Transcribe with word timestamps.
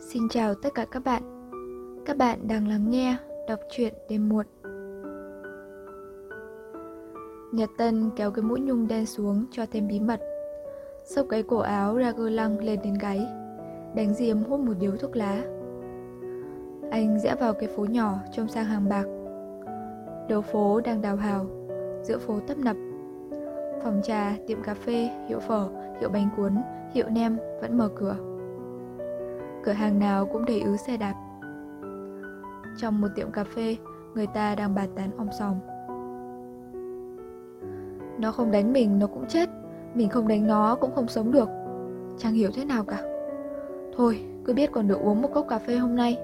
Xin 0.00 0.28
chào 0.28 0.54
tất 0.54 0.74
cả 0.74 0.86
các 0.90 1.04
bạn. 1.04 1.22
Các 2.06 2.16
bạn 2.16 2.48
đang 2.48 2.68
lắng 2.68 2.90
nghe 2.90 3.16
đọc 3.48 3.60
truyện 3.70 3.94
đêm 4.08 4.28
muộn. 4.28 4.46
Nhật 7.52 7.70
Tân 7.78 8.10
kéo 8.16 8.30
cái 8.30 8.42
mũi 8.42 8.60
nhung 8.60 8.88
đen 8.88 9.06
xuống 9.06 9.44
cho 9.50 9.66
thêm 9.72 9.88
bí 9.88 10.00
mật. 10.00 10.20
Xốc 11.04 11.26
cái 11.28 11.42
cổ 11.42 11.58
áo 11.58 11.96
ra 11.96 12.12
gơ 12.16 12.30
lăng 12.30 12.58
lên 12.58 12.80
đến 12.84 12.94
gáy, 13.00 13.26
đánh 13.94 14.14
diêm 14.14 14.42
hút 14.42 14.60
một 14.60 14.72
điếu 14.80 14.96
thuốc 14.96 15.16
lá. 15.16 15.42
Anh 16.90 17.18
rẽ 17.22 17.34
vào 17.40 17.54
cái 17.54 17.68
phố 17.68 17.84
nhỏ 17.84 18.18
trông 18.32 18.48
sang 18.48 18.64
hàng 18.64 18.88
bạc. 18.88 19.06
Đầu 20.28 20.42
phố 20.42 20.80
đang 20.80 21.02
đào 21.02 21.16
hào, 21.16 21.46
giữa 22.02 22.18
phố 22.18 22.40
tấp 22.46 22.58
nập. 22.58 22.76
Phòng 23.82 24.00
trà, 24.04 24.36
tiệm 24.46 24.62
cà 24.62 24.74
phê, 24.74 25.10
hiệu 25.28 25.38
phở, 25.38 25.68
hiệu 26.00 26.08
bánh 26.08 26.28
cuốn, 26.36 26.52
hiệu 26.92 27.06
nem 27.08 27.38
vẫn 27.60 27.78
mở 27.78 27.88
cửa 27.96 28.35
cửa 29.66 29.72
hàng 29.72 29.98
nào 29.98 30.26
cũng 30.26 30.44
đầy 30.44 30.60
ứ 30.60 30.76
xe 30.76 30.96
đạp. 30.96 31.14
Trong 32.76 33.00
một 33.00 33.08
tiệm 33.14 33.30
cà 33.30 33.44
phê, 33.44 33.76
người 34.14 34.26
ta 34.26 34.54
đang 34.54 34.74
bàn 34.74 34.88
tán 34.94 35.10
om 35.16 35.28
sòm. 35.38 35.54
Nó 38.20 38.32
không 38.32 38.50
đánh 38.50 38.72
mình 38.72 38.98
nó 38.98 39.06
cũng 39.06 39.24
chết, 39.28 39.48
mình 39.94 40.08
không 40.08 40.28
đánh 40.28 40.46
nó 40.46 40.76
cũng 40.80 40.90
không 40.94 41.08
sống 41.08 41.32
được. 41.32 41.48
Chẳng 42.18 42.32
hiểu 42.32 42.50
thế 42.54 42.64
nào 42.64 42.84
cả. 42.84 43.02
Thôi, 43.96 44.24
cứ 44.44 44.54
biết 44.54 44.72
còn 44.72 44.88
được 44.88 45.00
uống 45.00 45.22
một 45.22 45.28
cốc 45.34 45.46
cà 45.48 45.58
phê 45.58 45.76
hôm 45.76 45.96
nay. 45.96 46.18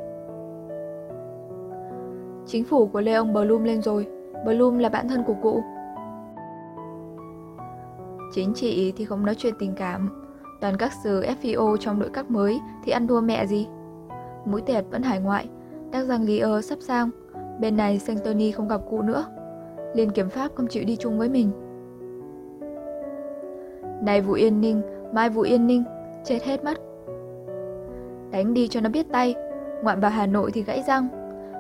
Chính 2.47 2.65
phủ 2.65 2.87
của 2.87 3.01
Lê 3.01 3.13
ông 3.13 3.33
Bloom 3.33 3.65
lên 3.65 3.83
rồi, 3.83 4.07
Bloom 4.45 4.79
là 4.79 4.89
bạn 4.89 5.09
thân 5.09 5.25
của 5.25 5.37
cụ. 5.43 5.63
Chính 8.33 8.55
trị 8.55 8.93
thì 8.97 9.05
không 9.05 9.27
nói 9.27 9.35
chuyện 9.39 9.55
tình 9.59 9.75
cảm, 9.77 10.22
Toàn 10.63 10.77
các 10.77 10.93
sứ 10.93 11.25
FIO 11.43 11.77
trong 11.77 11.99
nội 11.99 12.11
các 12.13 12.31
mới 12.31 12.61
thì 12.85 12.93
ăn 12.93 13.07
thua 13.07 13.21
mẹ 13.21 13.47
gì. 13.47 13.67
Mũi 14.45 14.61
tẹt 14.61 14.85
vẫn 14.91 15.03
hải 15.03 15.21
ngoại, 15.21 15.49
đang 15.91 16.07
rằng 16.07 16.23
Lý 16.23 16.39
ơ 16.39 16.61
sắp 16.61 16.79
sang, 16.81 17.11
bên 17.61 17.77
này 17.77 17.99
Santoni 17.99 18.51
không 18.51 18.69
gặp 18.69 18.81
cụ 18.91 19.03
nữa. 19.03 19.25
Liên 19.95 20.11
kiểm 20.11 20.29
pháp 20.29 20.55
không 20.55 20.67
chịu 20.67 20.85
đi 20.87 20.97
chung 20.97 21.19
với 21.19 21.29
mình. 21.29 21.51
Này 24.03 24.21
vụ 24.21 24.33
Yên 24.33 24.61
Ninh, 24.61 24.83
mai 25.13 25.31
vụ 25.31 25.43
Yên 25.43 25.67
Ninh, 25.67 25.85
chết 26.25 26.43
hết 26.45 26.65
mất. 26.65 26.79
Đánh 28.31 28.55
đi 28.55 28.69
cho 28.69 28.81
nó 28.81 28.89
biết 28.89 29.07
tay, 29.13 29.35
ngoạn 29.83 30.01
vào 30.01 30.11
Hà 30.11 30.27
Nội 30.27 30.51
thì 30.55 30.63
gãy 30.63 30.83
răng. 30.87 31.09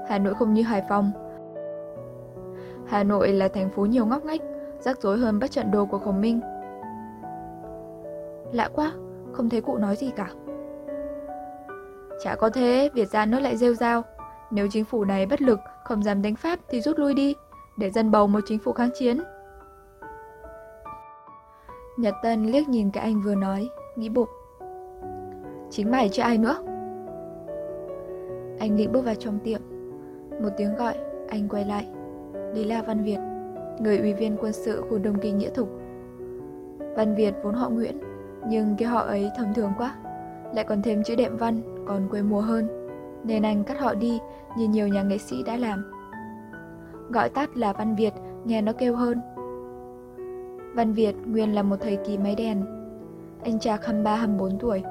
Hà 0.09 0.19
Nội 0.19 0.35
không 0.35 0.55
như 0.55 0.63
Hải 0.63 0.83
Phòng. 0.89 1.11
Hà 2.87 3.05
Nội 3.05 3.33
là 3.33 3.49
thành 3.49 3.71
phố 3.71 3.87
nhiều 3.87 4.07
ngóc 4.07 4.25
ngách, 4.25 4.41
rắc 4.81 5.03
rối 5.03 5.19
hơn 5.19 5.39
bắt 5.39 5.51
trận 5.51 5.71
đồ 5.71 5.87
của 5.87 5.99
Khổng 5.99 6.21
Minh. 6.21 6.41
Lạ 8.53 8.69
quá, 8.75 8.93
không 9.33 9.49
thấy 9.49 9.61
cụ 9.61 9.77
nói 9.77 9.97
gì 9.97 10.11
cả. 10.17 10.31
Chả 12.23 12.35
có 12.35 12.51
thế, 12.51 12.91
Việt 12.95 13.09
gia 13.09 13.27
nó 13.27 13.41
lại 13.41 13.57
rêu 13.57 13.75
rao. 13.75 14.03
Nếu 14.51 14.67
chính 14.71 14.85
phủ 14.85 15.05
này 15.05 15.27
bất 15.27 15.43
lực, 15.43 15.61
không 15.85 16.03
dám 16.03 16.23
đánh 16.23 16.35
Pháp 16.35 16.59
thì 16.69 16.81
rút 16.81 16.99
lui 16.99 17.15
đi, 17.15 17.35
để 17.77 17.91
dân 17.91 18.11
bầu 18.11 18.27
một 18.27 18.41
chính 18.47 18.59
phủ 18.59 18.73
kháng 18.73 18.91
chiến. 18.95 19.21
Nhật 21.97 22.15
Tân 22.23 22.47
liếc 22.47 22.69
nhìn 22.69 22.91
cái 22.91 23.05
anh 23.05 23.21
vừa 23.21 23.35
nói, 23.35 23.69
nghĩ 23.97 24.09
bụng. 24.09 24.29
Chính 25.71 25.91
mày 25.91 26.09
chứ 26.09 26.23
ai 26.23 26.39
nữa? 26.39 26.57
Anh 28.59 28.77
định 28.77 28.93
bước 28.93 29.05
vào 29.05 29.15
trong 29.15 29.39
tiệm. 29.39 29.61
Một 30.43 30.51
tiếng 30.57 30.77
gọi, 30.77 30.95
anh 31.29 31.49
quay 31.49 31.65
lại. 31.65 31.87
Đấy 32.33 32.65
là 32.65 32.83
Văn 32.83 33.05
Việt, 33.05 33.19
người 33.81 33.99
ủy 33.99 34.15
viên 34.15 34.37
quân 34.41 34.53
sự 34.53 34.85
khu 34.91 34.99
Đông 34.99 35.19
Kinh 35.21 35.39
Nghĩa 35.39 35.51
Thục. 35.51 35.69
Văn 36.97 37.15
Việt 37.15 37.35
vốn 37.43 37.55
họ 37.55 37.69
Nguyễn, 37.69 37.99
nhưng 38.49 38.77
cái 38.77 38.89
họ 38.89 39.01
ấy 39.01 39.31
thông 39.37 39.55
thường 39.55 39.73
quá. 39.79 39.95
Lại 40.55 40.65
còn 40.65 40.83
thêm 40.83 41.03
chữ 41.03 41.17
đệm 41.17 41.37
văn 41.37 41.61
Còn 41.87 42.09
quê 42.09 42.23
mùa 42.23 42.41
hơn. 42.41 42.69
Nên 43.25 43.43
anh 43.43 43.65
cắt 43.65 43.81
họ 43.81 43.95
đi 43.95 44.19
như 44.57 44.69
nhiều 44.69 44.89
nhà 44.89 45.03
nghệ 45.03 45.19
sĩ 45.19 45.43
đã 45.47 45.57
làm. 45.57 45.85
Gọi 47.11 47.29
tắt 47.29 47.57
là 47.57 47.73
Văn 47.73 47.97
Việt 47.97 48.13
Nghe 48.45 48.63
nó 48.63 48.73
kêu 48.73 48.97
hơn. 48.97 49.21
Văn 50.75 50.93
Việt 50.93 51.15
nguyên 51.27 51.55
là 51.55 51.63
một 51.63 51.77
thầy 51.81 51.99
kỳ 52.07 52.19
máy 52.19 52.35
đèn. 52.35 52.65
Anh 53.45 53.59
chạc 53.59 53.81
23-24 53.83 54.59
tuổi 54.59 54.83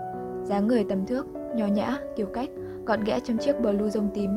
dáng 0.44 0.68
người 0.68 0.86
tầm 0.90 1.06
thước, 1.06 1.28
nhỏ 1.56 1.66
nhã, 1.66 1.98
kiểu 2.16 2.28
cách 2.34 2.50
Gọn 2.86 3.04
ghẽ 3.04 3.20
trong 3.20 3.38
chiếc 3.38 3.60
blue 3.62 3.90
rông 3.90 4.10
tím. 4.14 4.32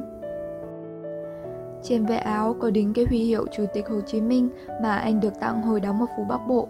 Trên 1.83 2.07
ve 2.07 2.17
áo 2.17 2.57
có 2.61 2.71
đính 2.71 2.93
cái 2.95 3.05
huy 3.09 3.19
hiệu 3.19 3.47
Chủ 3.53 3.65
tịch 3.73 3.89
Hồ 3.89 4.01
Chí 4.01 4.21
Minh 4.21 4.49
mà 4.83 4.97
anh 4.97 5.21
được 5.21 5.41
tặng 5.41 5.63
hồi 5.63 5.81
đóng 5.81 6.01
ở 6.01 6.07
Phú 6.17 6.25
Bắc 6.29 6.41
Bộ. 6.49 6.69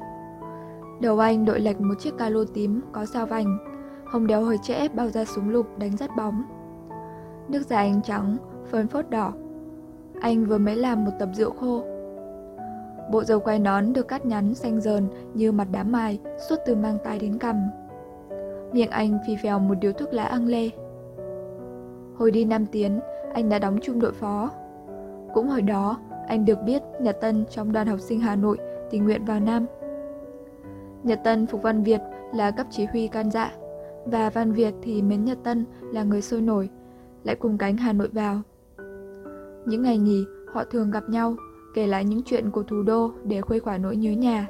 Đầu 1.01 1.19
anh 1.19 1.45
đội 1.45 1.61
lệch 1.61 1.81
một 1.81 1.95
chiếc 1.99 2.19
calo 2.19 2.45
tím 2.55 2.81
có 2.93 3.07
sao 3.07 3.27
vành, 3.27 3.59
hồng 4.05 4.27
đéo 4.27 4.45
hơi 4.45 4.59
trễ 4.63 4.89
bao 4.89 5.09
ra 5.09 5.25
súng 5.25 5.49
lục 5.49 5.67
đánh 5.79 5.97
rất 5.97 6.11
bóng. 6.17 6.43
Nước 7.49 7.63
da 7.67 7.77
anh 7.77 8.03
trắng, 8.03 8.37
phơn 8.71 8.89
phốt 8.89 9.11
đỏ. 9.11 9.33
Anh 10.21 10.45
vừa 10.45 10.59
mới 10.59 10.77
làm 10.77 11.05
một 11.05 11.11
tập 11.19 11.29
rượu 11.33 11.51
khô. 11.51 11.83
Bộ 13.13 13.25
dầu 13.25 13.41
quay 13.41 13.59
nón 13.59 13.93
được 13.93 14.09
cắt 14.09 14.27
nhắn 14.27 14.55
xanh 14.55 14.81
dờn 14.81 15.09
như 15.35 15.53
mặt 15.53 15.69
đám 15.73 15.93
mài 15.93 16.19
suốt 16.49 16.57
từ 16.67 16.75
mang 16.75 16.99
tai 17.05 17.19
đến 17.19 17.39
cằm. 17.39 17.57
Miệng 18.73 18.91
anh 18.91 19.19
phì 19.27 19.37
phèo 19.37 19.59
một 19.59 19.75
điếu 19.81 19.93
thuốc 19.93 20.13
lá 20.13 20.25
ăn 20.25 20.47
lê. 20.47 20.71
Hồi 22.17 22.31
đi 22.31 22.45
Nam 22.45 22.67
Tiến, 22.67 23.01
anh 23.35 23.49
đã 23.49 23.59
đóng 23.59 23.79
chung 23.83 24.01
đội 24.01 24.13
phó. 24.13 24.51
Cũng 25.35 25.49
hồi 25.49 25.63
đó, 25.63 25.99
anh 26.29 26.45
được 26.45 26.59
biết 26.67 26.83
nhà 27.01 27.13
Tân 27.13 27.45
trong 27.51 27.73
đoàn 27.73 27.87
học 27.87 28.01
sinh 28.01 28.21
Hà 28.21 28.37
Nội 28.37 28.59
tình 28.91 29.05
nguyện 29.05 29.25
vào 29.25 29.41
Nam. 29.41 29.67
Nhật 31.05 31.21
Tân 31.25 31.47
phục 31.47 31.63
Văn 31.63 31.83
Việt 31.83 32.01
là 32.35 32.51
cấp 32.51 32.67
chỉ 32.71 32.85
huy 32.85 33.09
can 33.09 33.31
dạ, 33.31 33.53
và 34.05 34.31
Văn 34.31 34.53
Việt 34.53 34.75
thì 34.83 35.03
mến 35.03 35.25
Nhật 35.25 35.39
Tân 35.45 35.65
là 35.93 36.03
người 36.03 36.23
sôi 36.23 36.41
nổi, 36.41 36.69
lại 37.25 37.37
cùng 37.37 37.59
cánh 37.59 37.77
Hà 37.77 37.93
Nội 37.93 38.09
vào. 38.13 38.41
Những 39.67 39.83
ngày 39.83 39.99
nghỉ, 39.99 40.25
họ 40.53 40.65
thường 40.65 40.91
gặp 40.91 41.09
nhau, 41.09 41.37
kể 41.75 41.87
lại 41.87 42.05
những 42.05 42.23
chuyện 42.27 42.51
của 42.51 42.63
thủ 42.63 42.83
đô 42.83 43.11
để 43.25 43.41
khuây 43.41 43.61
khỏa 43.61 43.79
nỗi 43.79 43.97
nhớ 43.97 44.11
nhà, 44.11 44.47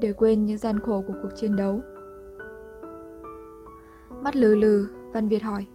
để 0.00 0.12
quên 0.12 0.46
những 0.46 0.58
gian 0.58 0.80
khổ 0.80 1.02
của 1.06 1.14
cuộc 1.22 1.30
chiến 1.36 1.56
đấu. 1.56 1.80
Mắt 4.22 4.36
lừ 4.36 4.54
lừ, 4.54 4.86
Văn 5.12 5.28
Việt 5.28 5.42
hỏi. 5.42 5.66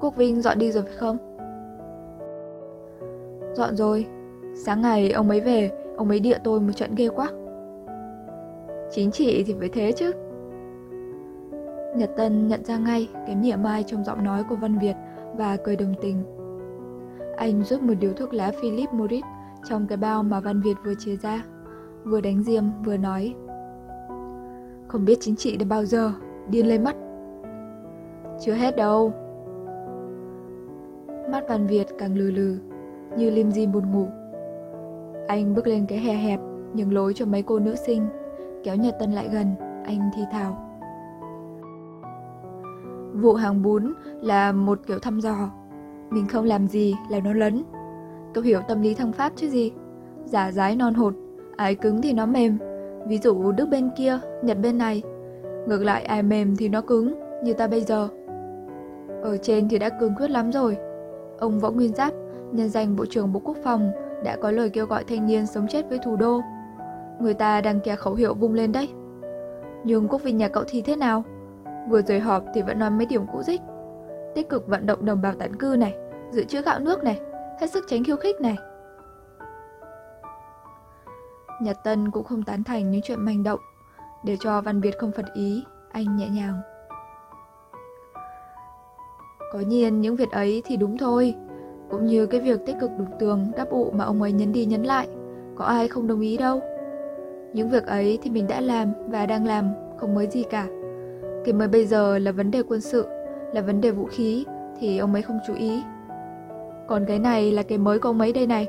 Quốc 0.00 0.16
Vinh 0.16 0.42
dọn 0.42 0.58
đi 0.58 0.72
rồi 0.72 0.82
phải 0.82 0.96
không? 0.96 1.16
Dọn 3.54 3.76
rồi. 3.76 4.06
Sáng 4.54 4.82
ngày 4.82 5.10
ông 5.10 5.30
ấy 5.30 5.40
về, 5.40 5.70
ông 5.96 6.08
ấy 6.08 6.20
địa 6.20 6.38
tôi 6.44 6.60
một 6.60 6.72
trận 6.76 6.94
ghê 6.94 7.08
quá. 7.08 7.30
Chính 8.90 9.10
trị 9.10 9.44
thì 9.46 9.54
phải 9.58 9.68
thế 9.68 9.92
chứ. 9.92 10.12
Nhật 11.96 12.10
Tân 12.16 12.48
nhận 12.48 12.64
ra 12.64 12.78
ngay 12.78 13.08
cái 13.26 13.36
mỉa 13.36 13.56
mai 13.56 13.82
trong 13.82 14.04
giọng 14.04 14.24
nói 14.24 14.44
của 14.48 14.56
Văn 14.56 14.78
Việt 14.78 14.94
và 15.36 15.56
cười 15.56 15.76
đồng 15.76 15.94
tình. 16.00 16.22
Anh 17.36 17.62
rút 17.64 17.82
một 17.82 17.94
điếu 18.00 18.12
thuốc 18.12 18.34
lá 18.34 18.52
Philip 18.60 18.92
Morris 18.92 19.24
trong 19.68 19.86
cái 19.86 19.98
bao 19.98 20.22
mà 20.22 20.40
Văn 20.40 20.60
Việt 20.60 20.74
vừa 20.84 20.94
chia 20.94 21.16
ra, 21.16 21.44
vừa 22.04 22.20
đánh 22.20 22.42
diêm 22.42 22.64
vừa 22.84 22.96
nói. 22.96 23.34
Không 24.88 25.04
biết 25.04 25.18
chính 25.20 25.36
trị 25.36 25.56
đến 25.56 25.68
bao 25.68 25.84
giờ, 25.84 26.12
điên 26.50 26.66
lên 26.66 26.84
mắt 26.84 26.96
Chưa 28.40 28.52
hết 28.52 28.76
đâu. 28.76 29.12
Mắt 31.30 31.44
Văn 31.48 31.66
Việt 31.66 31.86
càng 31.98 32.16
lừ 32.18 32.30
lừ, 32.30 32.58
như 33.16 33.30
lim 33.30 33.52
di 33.52 33.66
buồn 33.66 33.92
ngủ. 33.92 34.06
Anh 35.28 35.54
bước 35.54 35.66
lên 35.66 35.86
cái 35.88 35.98
hè 35.98 36.14
hẹp, 36.14 36.40
nhường 36.74 36.92
lối 36.92 37.14
cho 37.14 37.26
mấy 37.26 37.42
cô 37.42 37.58
nữ 37.58 37.74
sinh 37.74 38.06
kéo 38.66 38.76
Nhật 38.76 38.98
Tân 38.98 39.12
lại 39.12 39.28
gần, 39.32 39.54
anh 39.84 40.10
thi 40.14 40.22
thào. 40.32 40.56
Vụ 43.14 43.34
hàng 43.34 43.62
bún 43.62 43.92
là 44.20 44.52
một 44.52 44.78
kiểu 44.86 44.98
thăm 44.98 45.20
dò. 45.20 45.50
Mình 46.10 46.28
không 46.28 46.44
làm 46.44 46.66
gì 46.66 46.94
là 47.10 47.20
nó 47.20 47.32
lấn. 47.32 47.62
Cậu 48.34 48.44
hiểu 48.44 48.60
tâm 48.68 48.82
lý 48.82 48.94
thăng 48.94 49.12
pháp 49.12 49.32
chứ 49.36 49.48
gì? 49.48 49.72
Giả 50.24 50.52
dái 50.52 50.76
non 50.76 50.94
hột, 50.94 51.14
ai 51.56 51.74
cứng 51.74 52.02
thì 52.02 52.12
nó 52.12 52.26
mềm. 52.26 52.58
Ví 53.08 53.18
dụ 53.18 53.52
Đức 53.52 53.68
bên 53.68 53.90
kia, 53.96 54.18
Nhật 54.42 54.58
bên 54.62 54.78
này. 54.78 55.02
Ngược 55.66 55.82
lại 55.84 56.04
ai 56.04 56.22
mềm 56.22 56.56
thì 56.56 56.68
nó 56.68 56.80
cứng, 56.80 57.14
như 57.42 57.52
ta 57.52 57.66
bây 57.66 57.80
giờ. 57.80 58.08
Ở 59.22 59.36
trên 59.36 59.68
thì 59.68 59.78
đã 59.78 59.88
cứng 59.88 60.14
quyết 60.14 60.30
lắm 60.30 60.52
rồi. 60.52 60.76
Ông 61.38 61.60
Võ 61.60 61.70
Nguyên 61.70 61.94
Giáp, 61.94 62.12
nhân 62.52 62.68
danh 62.68 62.96
Bộ 62.96 63.06
trưởng 63.06 63.32
Bộ 63.32 63.40
Quốc 63.44 63.56
phòng, 63.64 63.90
đã 64.24 64.36
có 64.36 64.50
lời 64.50 64.70
kêu 64.70 64.86
gọi 64.86 65.04
thanh 65.04 65.26
niên 65.26 65.46
sống 65.46 65.66
chết 65.68 65.88
với 65.88 65.98
thủ 66.04 66.16
đô 66.16 66.40
Người 67.20 67.34
ta 67.34 67.60
đang 67.60 67.80
kia 67.80 67.96
khẩu 67.96 68.14
hiệu 68.14 68.34
vung 68.34 68.54
lên 68.54 68.72
đấy. 68.72 68.88
Nhưng 69.84 70.08
quốc 70.08 70.22
vinh 70.22 70.36
nhà 70.36 70.48
cậu 70.48 70.64
thì 70.66 70.82
thế 70.82 70.96
nào? 70.96 71.24
Vừa 71.88 72.02
rồi 72.02 72.20
họp 72.20 72.44
thì 72.54 72.62
vẫn 72.62 72.78
nói 72.78 72.90
mấy 72.90 73.06
điểm 73.06 73.26
cũ 73.32 73.42
dích. 73.42 73.60
Tích 74.34 74.48
cực 74.48 74.68
vận 74.68 74.86
động 74.86 75.04
đồng 75.04 75.22
bào 75.22 75.32
tản 75.34 75.56
cư 75.56 75.76
này, 75.78 75.96
dự 76.30 76.44
trữ 76.44 76.62
gạo 76.62 76.80
nước 76.80 77.04
này, 77.04 77.20
hết 77.60 77.66
sức 77.70 77.84
tránh 77.88 78.04
khiêu 78.04 78.16
khích 78.16 78.40
này. 78.40 78.56
Nhật 81.62 81.76
Tân 81.84 82.10
cũng 82.10 82.24
không 82.24 82.42
tán 82.42 82.64
thành 82.64 82.90
những 82.90 83.00
chuyện 83.04 83.24
manh 83.24 83.42
động, 83.42 83.60
để 84.24 84.36
cho 84.40 84.60
Văn 84.60 84.80
Việt 84.80 84.98
không 84.98 85.12
phật 85.12 85.26
ý, 85.34 85.64
anh 85.92 86.16
nhẹ 86.16 86.28
nhàng. 86.28 86.60
Có 89.52 89.58
nhiên 89.58 90.00
những 90.00 90.16
việc 90.16 90.30
ấy 90.30 90.62
thì 90.64 90.76
đúng 90.76 90.98
thôi, 90.98 91.34
cũng 91.90 92.06
như 92.06 92.26
cái 92.26 92.40
việc 92.40 92.60
tích 92.66 92.76
cực 92.80 92.90
đục 92.98 93.08
tường 93.18 93.52
đáp 93.56 93.66
ụ 93.70 93.90
mà 93.90 94.04
ông 94.04 94.22
ấy 94.22 94.32
nhấn 94.32 94.52
đi 94.52 94.64
nhấn 94.64 94.82
lại, 94.82 95.08
có 95.56 95.64
ai 95.64 95.88
không 95.88 96.06
đồng 96.06 96.20
ý 96.20 96.36
đâu. 96.36 96.60
Những 97.52 97.68
việc 97.68 97.86
ấy 97.86 98.18
thì 98.22 98.30
mình 98.30 98.46
đã 98.46 98.60
làm 98.60 98.92
và 99.08 99.26
đang 99.26 99.46
làm, 99.46 99.70
không 99.96 100.14
mới 100.14 100.26
gì 100.26 100.42
cả. 100.50 100.66
Cái 101.44 101.54
mới 101.54 101.68
bây 101.68 101.86
giờ 101.86 102.18
là 102.18 102.32
vấn 102.32 102.50
đề 102.50 102.62
quân 102.62 102.80
sự, 102.80 103.06
là 103.52 103.60
vấn 103.60 103.80
đề 103.80 103.90
vũ 103.90 104.04
khí 104.04 104.44
thì 104.80 104.98
ông 104.98 105.12
ấy 105.12 105.22
không 105.22 105.38
chú 105.46 105.54
ý. 105.54 105.82
Còn 106.88 107.04
cái 107.08 107.18
này 107.18 107.52
là 107.52 107.62
cái 107.62 107.78
mới 107.78 107.98
của 107.98 108.08
ông 108.08 108.20
ấy 108.20 108.32
đây 108.32 108.46
này. 108.46 108.68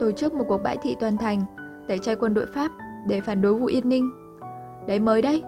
Tổ 0.00 0.12
chức 0.12 0.34
một 0.34 0.44
cuộc 0.48 0.62
bãi 0.62 0.76
thị 0.82 0.96
toàn 1.00 1.16
thành, 1.16 1.40
tẩy 1.88 1.98
chay 1.98 2.16
quân 2.16 2.34
đội 2.34 2.46
Pháp 2.54 2.70
để 3.08 3.20
phản 3.20 3.42
đối 3.42 3.54
vụ 3.54 3.66
Yên 3.66 3.88
Ninh. 3.88 4.10
Đấy 4.86 5.00
mới 5.00 5.22
đấy. 5.22 5.42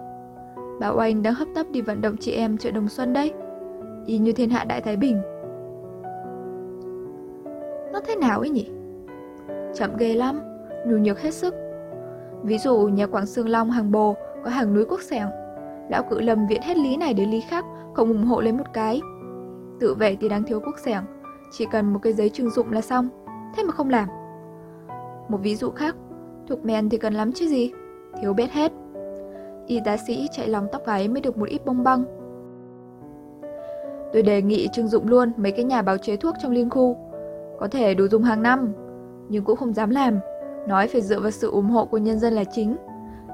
Bảo 0.79 0.97
Oanh 0.97 1.23
đang 1.23 1.33
hấp 1.33 1.47
tấp 1.55 1.65
đi 1.71 1.81
vận 1.81 2.01
động 2.01 2.15
chị 2.19 2.31
em 2.31 2.57
chợ 2.57 2.71
Đồng 2.71 2.87
Xuân 2.87 3.13
đấy. 3.13 3.33
Y 4.05 4.17
như 4.17 4.31
thiên 4.31 4.49
hạ 4.49 4.63
đại 4.63 4.81
Thái 4.81 4.95
Bình. 4.95 5.21
Nó 7.93 7.99
thế 8.07 8.15
nào 8.15 8.39
ấy 8.39 8.49
nhỉ? 8.49 8.71
Chậm 9.73 9.97
ghê 9.97 10.13
lắm, 10.13 10.41
nhu 10.87 10.97
nhược 10.97 11.19
hết 11.19 11.33
sức. 11.33 11.55
Ví 12.43 12.57
dụ 12.57 12.77
nhà 12.77 13.07
Quảng 13.07 13.25
Sương 13.25 13.49
Long 13.49 13.71
hàng 13.71 13.91
bồ 13.91 14.15
có 14.43 14.49
hàng 14.49 14.73
núi 14.73 14.85
quốc 14.85 15.01
sẻng. 15.01 15.29
Lão 15.89 16.03
cự 16.09 16.21
lâm 16.21 16.47
viện 16.47 16.61
hết 16.61 16.77
lý 16.77 16.97
này 16.97 17.13
đến 17.13 17.29
lý 17.29 17.41
khác, 17.41 17.65
không 17.93 18.07
ủng 18.07 18.25
hộ 18.25 18.41
lấy 18.41 18.53
một 18.53 18.73
cái. 18.73 19.01
Tự 19.79 19.93
vệ 19.93 20.17
thì 20.21 20.29
đáng 20.29 20.43
thiếu 20.43 20.59
quốc 20.59 20.75
sẻng, 20.85 21.03
chỉ 21.51 21.65
cần 21.71 21.93
một 21.93 21.99
cái 22.03 22.13
giấy 22.13 22.29
trưng 22.29 22.49
dụng 22.49 22.71
là 22.71 22.81
xong, 22.81 23.09
thế 23.55 23.63
mà 23.63 23.71
không 23.71 23.89
làm. 23.89 24.07
Một 25.29 25.37
ví 25.41 25.55
dụ 25.55 25.69
khác, 25.69 25.95
thuộc 26.47 26.65
men 26.65 26.89
thì 26.89 26.97
cần 26.97 27.13
lắm 27.13 27.31
chứ 27.31 27.47
gì, 27.47 27.71
thiếu 28.21 28.33
biết 28.33 28.51
hết. 28.51 28.71
Y 29.67 29.79
tá 29.85 29.97
sĩ 30.07 30.27
chạy 30.31 30.47
lòng 30.47 30.67
tóc 30.71 30.81
gáy 30.85 31.07
mới 31.07 31.21
được 31.21 31.37
một 31.37 31.49
ít 31.49 31.65
bông 31.65 31.83
băng. 31.83 32.03
Tôi 34.13 34.21
đề 34.21 34.41
nghị 34.41 34.67
trưng 34.73 34.87
dụng 34.87 35.07
luôn 35.07 35.31
mấy 35.37 35.51
cái 35.51 35.65
nhà 35.65 35.81
báo 35.81 35.97
chế 35.97 36.15
thuốc 36.15 36.35
trong 36.41 36.51
liên 36.51 36.69
khu. 36.69 36.97
Có 37.59 37.67
thể 37.67 37.93
đủ 37.93 38.07
dùng 38.07 38.23
hàng 38.23 38.43
năm, 38.43 38.73
nhưng 39.29 39.43
cũng 39.43 39.55
không 39.55 39.73
dám 39.73 39.89
làm. 39.89 40.19
Nói 40.67 40.87
phải 40.87 41.01
dựa 41.01 41.19
vào 41.19 41.31
sự 41.31 41.51
ủng 41.51 41.69
hộ 41.69 41.85
của 41.85 41.97
nhân 41.97 42.19
dân 42.19 42.33
là 42.33 42.43
chính. 42.43 42.75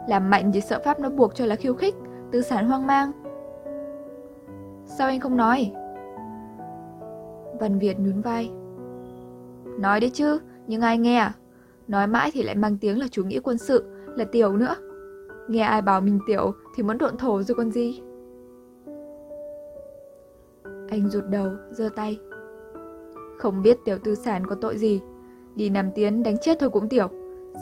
Làm 0.08 0.30
mạnh 0.30 0.52
thì 0.54 0.62
sợ 0.62 0.82
Pháp 0.86 1.00
nó 1.00 1.10
buộc 1.10 1.36
cho 1.36 1.46
là 1.46 1.56
khiêu 1.56 1.74
khích, 1.74 1.96
tư 2.32 2.42
sản 2.42 2.68
hoang 2.68 2.88
mang. 2.88 3.12
Sao 4.86 5.08
anh 5.08 5.20
không 5.20 5.38
nói? 5.38 5.72
Văn 7.60 7.80
Việt 7.80 8.00
nhún 8.00 8.22
vai. 8.22 8.52
Nói 9.80 10.00
đấy 10.00 10.10
chứ, 10.14 10.40
nhưng 10.68 10.82
ai 10.82 10.98
nghe 10.98 11.18
à? 11.18 11.34
Nói 11.88 12.08
mãi 12.08 12.30
thì 12.34 12.44
lại 12.44 12.56
mang 12.56 12.78
tiếng 12.78 13.00
là 13.00 13.08
chủ 13.12 13.24
nghĩa 13.24 13.40
quân 13.40 13.58
sự, 13.58 13.84
là 14.16 14.26
tiểu 14.26 14.58
nữa. 14.58 14.76
Nghe 15.48 15.62
ai 15.62 15.82
bảo 15.82 16.02
mình 16.02 16.20
tiểu 16.28 16.52
thì 16.76 16.84
muốn 16.84 16.98
độn 16.98 17.18
thổ 17.18 17.44
rồi 17.44 17.56
còn 17.56 17.72
gì. 17.72 18.02
Anh 20.90 21.10
rụt 21.10 21.24
đầu, 21.30 21.52
giơ 21.72 21.90
tay. 21.96 22.20
Không 23.38 23.62
biết 23.62 23.78
tiểu 23.86 23.98
tư 24.04 24.16
sản 24.16 24.48
có 24.48 24.56
tội 24.56 24.78
gì. 24.78 25.02
Đi 25.56 25.70
nằm 25.70 25.92
tiến 25.92 26.24
đánh 26.24 26.38
chết 26.42 26.60
thôi 26.60 26.70
cũng 26.70 26.90
tiểu. 26.90 27.08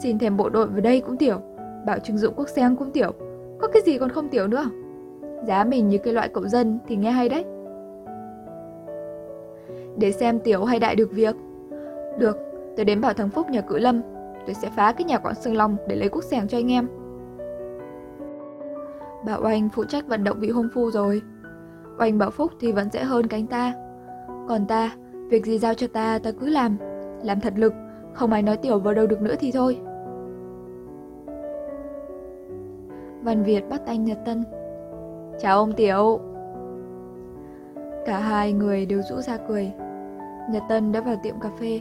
Xin 0.02 0.18
thêm 0.18 0.36
bộ 0.36 0.48
đội 0.48 0.66
vào 0.66 0.80
đây 0.80 1.00
cũng 1.00 1.16
tiểu. 1.16 1.40
Bảo 1.86 1.98
trưng 1.98 2.18
dụng 2.18 2.34
quốc 2.36 2.48
sang 2.48 2.76
cũng 2.76 2.90
tiểu. 2.90 3.12
Có 3.60 3.68
cái 3.68 3.82
gì 3.82 3.98
còn 3.98 4.10
không 4.10 4.28
tiểu 4.28 4.46
nữa. 4.46 4.70
Giá 5.46 5.64
mình 5.64 5.88
như 5.88 5.98
cái 5.98 6.12
loại 6.12 6.28
cậu 6.28 6.48
dân 6.48 6.78
thì 6.86 6.96
nghe 6.96 7.10
hay 7.10 7.28
đấy. 7.28 7.44
Để 9.96 10.12
xem 10.12 10.40
tiểu 10.40 10.64
hay 10.64 10.78
đại 10.78 10.94
được 10.94 11.12
việc. 11.12 11.36
Được, 12.18 12.38
tôi 12.76 12.84
đến 12.84 13.00
bảo 13.00 13.12
thằng 13.12 13.30
Phúc 13.30 13.50
nhà 13.50 13.60
cự 13.60 13.78
lâm. 13.78 14.02
Tôi 14.46 14.54
sẽ 14.54 14.70
phá 14.76 14.92
cái 14.92 15.04
nhà 15.04 15.18
quảng 15.18 15.34
Sương 15.34 15.56
Long 15.56 15.76
để 15.88 15.96
lấy 15.96 16.08
quốc 16.08 16.24
sàng 16.24 16.48
cho 16.48 16.58
anh 16.58 16.72
em. 16.72 16.88
Bảo 19.26 19.40
Oanh 19.44 19.68
phụ 19.74 19.84
trách 19.84 20.08
vận 20.08 20.24
động 20.24 20.40
vị 20.40 20.50
hôn 20.50 20.68
phu 20.74 20.90
rồi. 20.90 21.22
Oanh 21.98 22.18
bảo 22.18 22.30
Phúc 22.30 22.52
thì 22.60 22.72
vẫn 22.72 22.88
dễ 22.92 23.02
hơn 23.02 23.26
cánh 23.26 23.46
ta. 23.46 23.72
Còn 24.48 24.66
ta, 24.66 24.96
việc 25.30 25.46
gì 25.46 25.58
giao 25.58 25.74
cho 25.74 25.86
ta 25.86 26.18
ta 26.18 26.30
cứ 26.40 26.46
làm. 26.46 26.76
Làm 27.22 27.40
thật 27.40 27.52
lực, 27.56 27.72
không 28.16 28.32
ai 28.32 28.42
nói 28.42 28.56
tiểu 28.56 28.78
vào 28.78 28.94
đâu 28.94 29.06
được 29.06 29.22
nữa 29.22 29.34
thì 29.38 29.52
thôi. 29.52 29.78
Văn 33.22 33.42
Việt 33.44 33.68
bắt 33.68 33.80
anh 33.86 34.04
Nhật 34.04 34.18
Tân. 34.24 34.44
Chào 35.40 35.58
ông 35.58 35.72
Tiểu. 35.72 36.20
Cả 38.06 38.18
hai 38.18 38.52
người 38.52 38.86
đều 38.86 39.02
rũ 39.02 39.20
ra 39.20 39.36
cười. 39.48 39.72
Nhật 40.50 40.62
Tân 40.68 40.92
đã 40.92 41.00
vào 41.00 41.16
tiệm 41.22 41.40
cà 41.40 41.50
phê. 41.60 41.80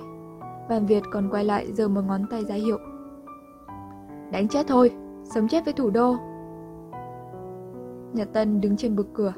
Văn 0.70 0.86
Việt 0.86 1.04
còn 1.12 1.30
quay 1.32 1.44
lại 1.44 1.72
giơ 1.74 1.88
một 1.88 2.02
ngón 2.08 2.26
tay 2.32 2.46
ra 2.46 2.56
hiệu. 2.56 2.78
Đánh 4.32 4.48
chết 4.48 4.68
thôi, 4.68 4.92
sống 5.36 5.48
chết 5.48 5.66
với 5.66 5.74
thủ 5.74 5.90
đô. 5.90 6.16
Nhật 8.14 8.28
Tân 8.34 8.62
đứng 8.62 8.78
trên 8.78 8.96
bực 8.96 9.08
cửa. 9.14 9.34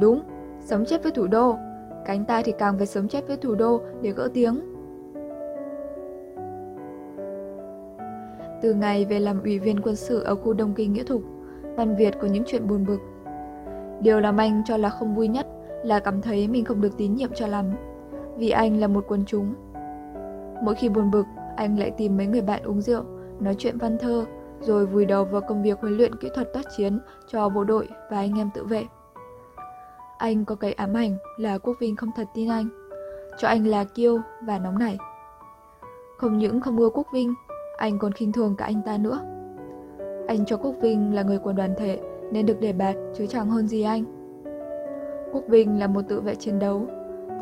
Đúng, 0.00 0.22
sống 0.60 0.84
chết 0.84 1.02
với 1.02 1.12
thủ 1.12 1.26
đô. 1.26 1.56
Cánh 2.04 2.24
ta 2.24 2.42
thì 2.44 2.52
càng 2.58 2.76
phải 2.76 2.86
sống 2.86 3.08
chết 3.08 3.28
với 3.28 3.36
thủ 3.36 3.54
đô 3.54 3.80
để 4.02 4.10
gỡ 4.10 4.28
tiếng. 4.34 4.75
Từ 8.62 8.74
ngày 8.74 9.04
về 9.04 9.20
làm 9.20 9.42
ủy 9.42 9.58
viên 9.58 9.80
quân 9.80 9.96
sự 9.96 10.22
ở 10.22 10.34
khu 10.36 10.52
Đông 10.52 10.74
Kinh 10.74 10.92
Nghĩa 10.92 11.04
Thục, 11.04 11.22
Văn 11.76 11.96
Việt 11.96 12.14
có 12.20 12.28
những 12.28 12.44
chuyện 12.46 12.68
buồn 12.68 12.86
bực. 12.86 13.00
Điều 14.00 14.20
làm 14.20 14.36
anh 14.36 14.62
cho 14.66 14.76
là 14.76 14.90
không 14.90 15.14
vui 15.14 15.28
nhất 15.28 15.46
là 15.84 16.00
cảm 16.00 16.22
thấy 16.22 16.48
mình 16.48 16.64
không 16.64 16.80
được 16.80 16.96
tín 16.96 17.14
nhiệm 17.14 17.30
cho 17.34 17.46
lắm, 17.46 17.64
vì 18.36 18.50
anh 18.50 18.80
là 18.80 18.86
một 18.86 19.04
quân 19.08 19.24
chúng. 19.26 19.54
Mỗi 20.62 20.74
khi 20.74 20.88
buồn 20.88 21.10
bực, 21.10 21.26
anh 21.56 21.78
lại 21.78 21.90
tìm 21.90 22.16
mấy 22.16 22.26
người 22.26 22.42
bạn 22.42 22.62
uống 22.62 22.80
rượu, 22.80 23.02
nói 23.40 23.54
chuyện 23.58 23.78
văn 23.78 23.98
thơ, 24.00 24.24
rồi 24.60 24.86
vùi 24.86 25.04
đầu 25.04 25.24
vào 25.24 25.40
công 25.40 25.62
việc 25.62 25.80
huấn 25.80 25.96
luyện 25.96 26.16
kỹ 26.16 26.28
thuật 26.34 26.52
tác 26.52 26.64
chiến 26.76 26.98
cho 27.28 27.48
bộ 27.48 27.64
đội 27.64 27.88
và 28.10 28.16
anh 28.16 28.38
em 28.38 28.50
tự 28.54 28.64
vệ. 28.64 28.84
Anh 30.18 30.44
có 30.44 30.54
cái 30.54 30.72
ám 30.72 30.94
ảnh 30.94 31.16
là 31.36 31.58
Quốc 31.58 31.76
Vinh 31.80 31.96
không 31.96 32.10
thật 32.16 32.26
tin 32.34 32.48
anh, 32.50 32.68
cho 33.38 33.48
anh 33.48 33.66
là 33.66 33.84
kiêu 33.84 34.18
và 34.46 34.58
nóng 34.58 34.78
nảy. 34.78 34.98
Không 36.18 36.38
những 36.38 36.60
không 36.60 36.76
ưa 36.76 36.88
Quốc 36.88 37.06
Vinh, 37.12 37.34
anh 37.76 37.98
còn 37.98 38.12
khinh 38.12 38.32
thường 38.32 38.54
cả 38.58 38.64
anh 38.64 38.82
ta 38.82 38.98
nữa. 38.98 39.20
Anh 40.28 40.44
cho 40.46 40.56
Quốc 40.56 40.74
Vinh 40.80 41.14
là 41.14 41.22
người 41.22 41.38
của 41.38 41.52
đoàn 41.52 41.74
thể 41.78 42.00
nên 42.32 42.46
được 42.46 42.60
đề 42.60 42.72
bạt 42.72 42.94
chứ 43.14 43.26
chẳng 43.26 43.50
hơn 43.50 43.68
gì 43.68 43.82
anh. 43.82 44.04
Quốc 45.32 45.44
Vinh 45.48 45.78
là 45.78 45.86
một 45.86 46.02
tự 46.08 46.20
vệ 46.20 46.34
chiến 46.34 46.58
đấu, 46.58 46.86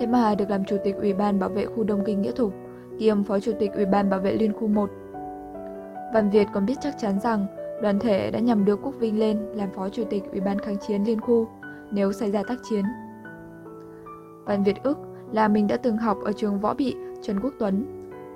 thế 0.01 0.07
mà 0.07 0.35
được 0.35 0.51
làm 0.51 0.65
chủ 0.65 0.77
tịch 0.85 0.97
Ủy 0.97 1.15
ban 1.15 1.39
bảo 1.39 1.49
vệ 1.49 1.67
khu 1.67 1.85
Đông 1.85 2.05
Kinh 2.05 2.23
Nghĩa 2.23 2.33
Thục, 2.33 2.53
kiêm 2.99 3.25
phó 3.25 3.41
chủ 3.41 3.53
tịch 3.59 3.73
Ủy 3.75 3.87
ban 3.87 4.11
bảo 4.11 4.21
vệ 4.21 4.33
Liên 4.33 4.53
khu 4.53 4.69
1. 4.69 4.91
Văn 6.15 6.31
Việt 6.31 6.47
còn 6.55 6.67
biết 6.67 6.75
chắc 6.81 6.95
chắn 6.99 7.21
rằng 7.21 7.47
đoàn 7.83 7.99
thể 7.99 8.31
đã 8.31 8.39
nhằm 8.39 8.65
đưa 8.65 8.77
Quốc 8.77 8.95
Vinh 8.99 9.19
lên 9.19 9.39
làm 9.55 9.69
phó 9.71 9.89
chủ 9.89 10.05
tịch 10.11 10.23
Ủy 10.33 10.41
ban 10.41 10.59
kháng 10.59 10.77
chiến 10.89 11.05
Liên 11.05 11.21
khu 11.21 11.47
nếu 11.91 12.13
xảy 12.13 12.31
ra 12.31 12.43
tác 12.49 12.59
chiến. 12.71 12.85
Văn 14.45 14.63
Việt 14.63 14.83
ức 14.83 14.99
là 15.33 15.49
mình 15.49 15.67
đã 15.67 15.77
từng 15.77 15.97
học 15.97 16.19
ở 16.25 16.33
trường 16.33 16.61
võ 16.61 16.75
bị 16.75 16.97
Trần 17.23 17.41
Quốc 17.41 17.53
Tuấn, 17.59 17.85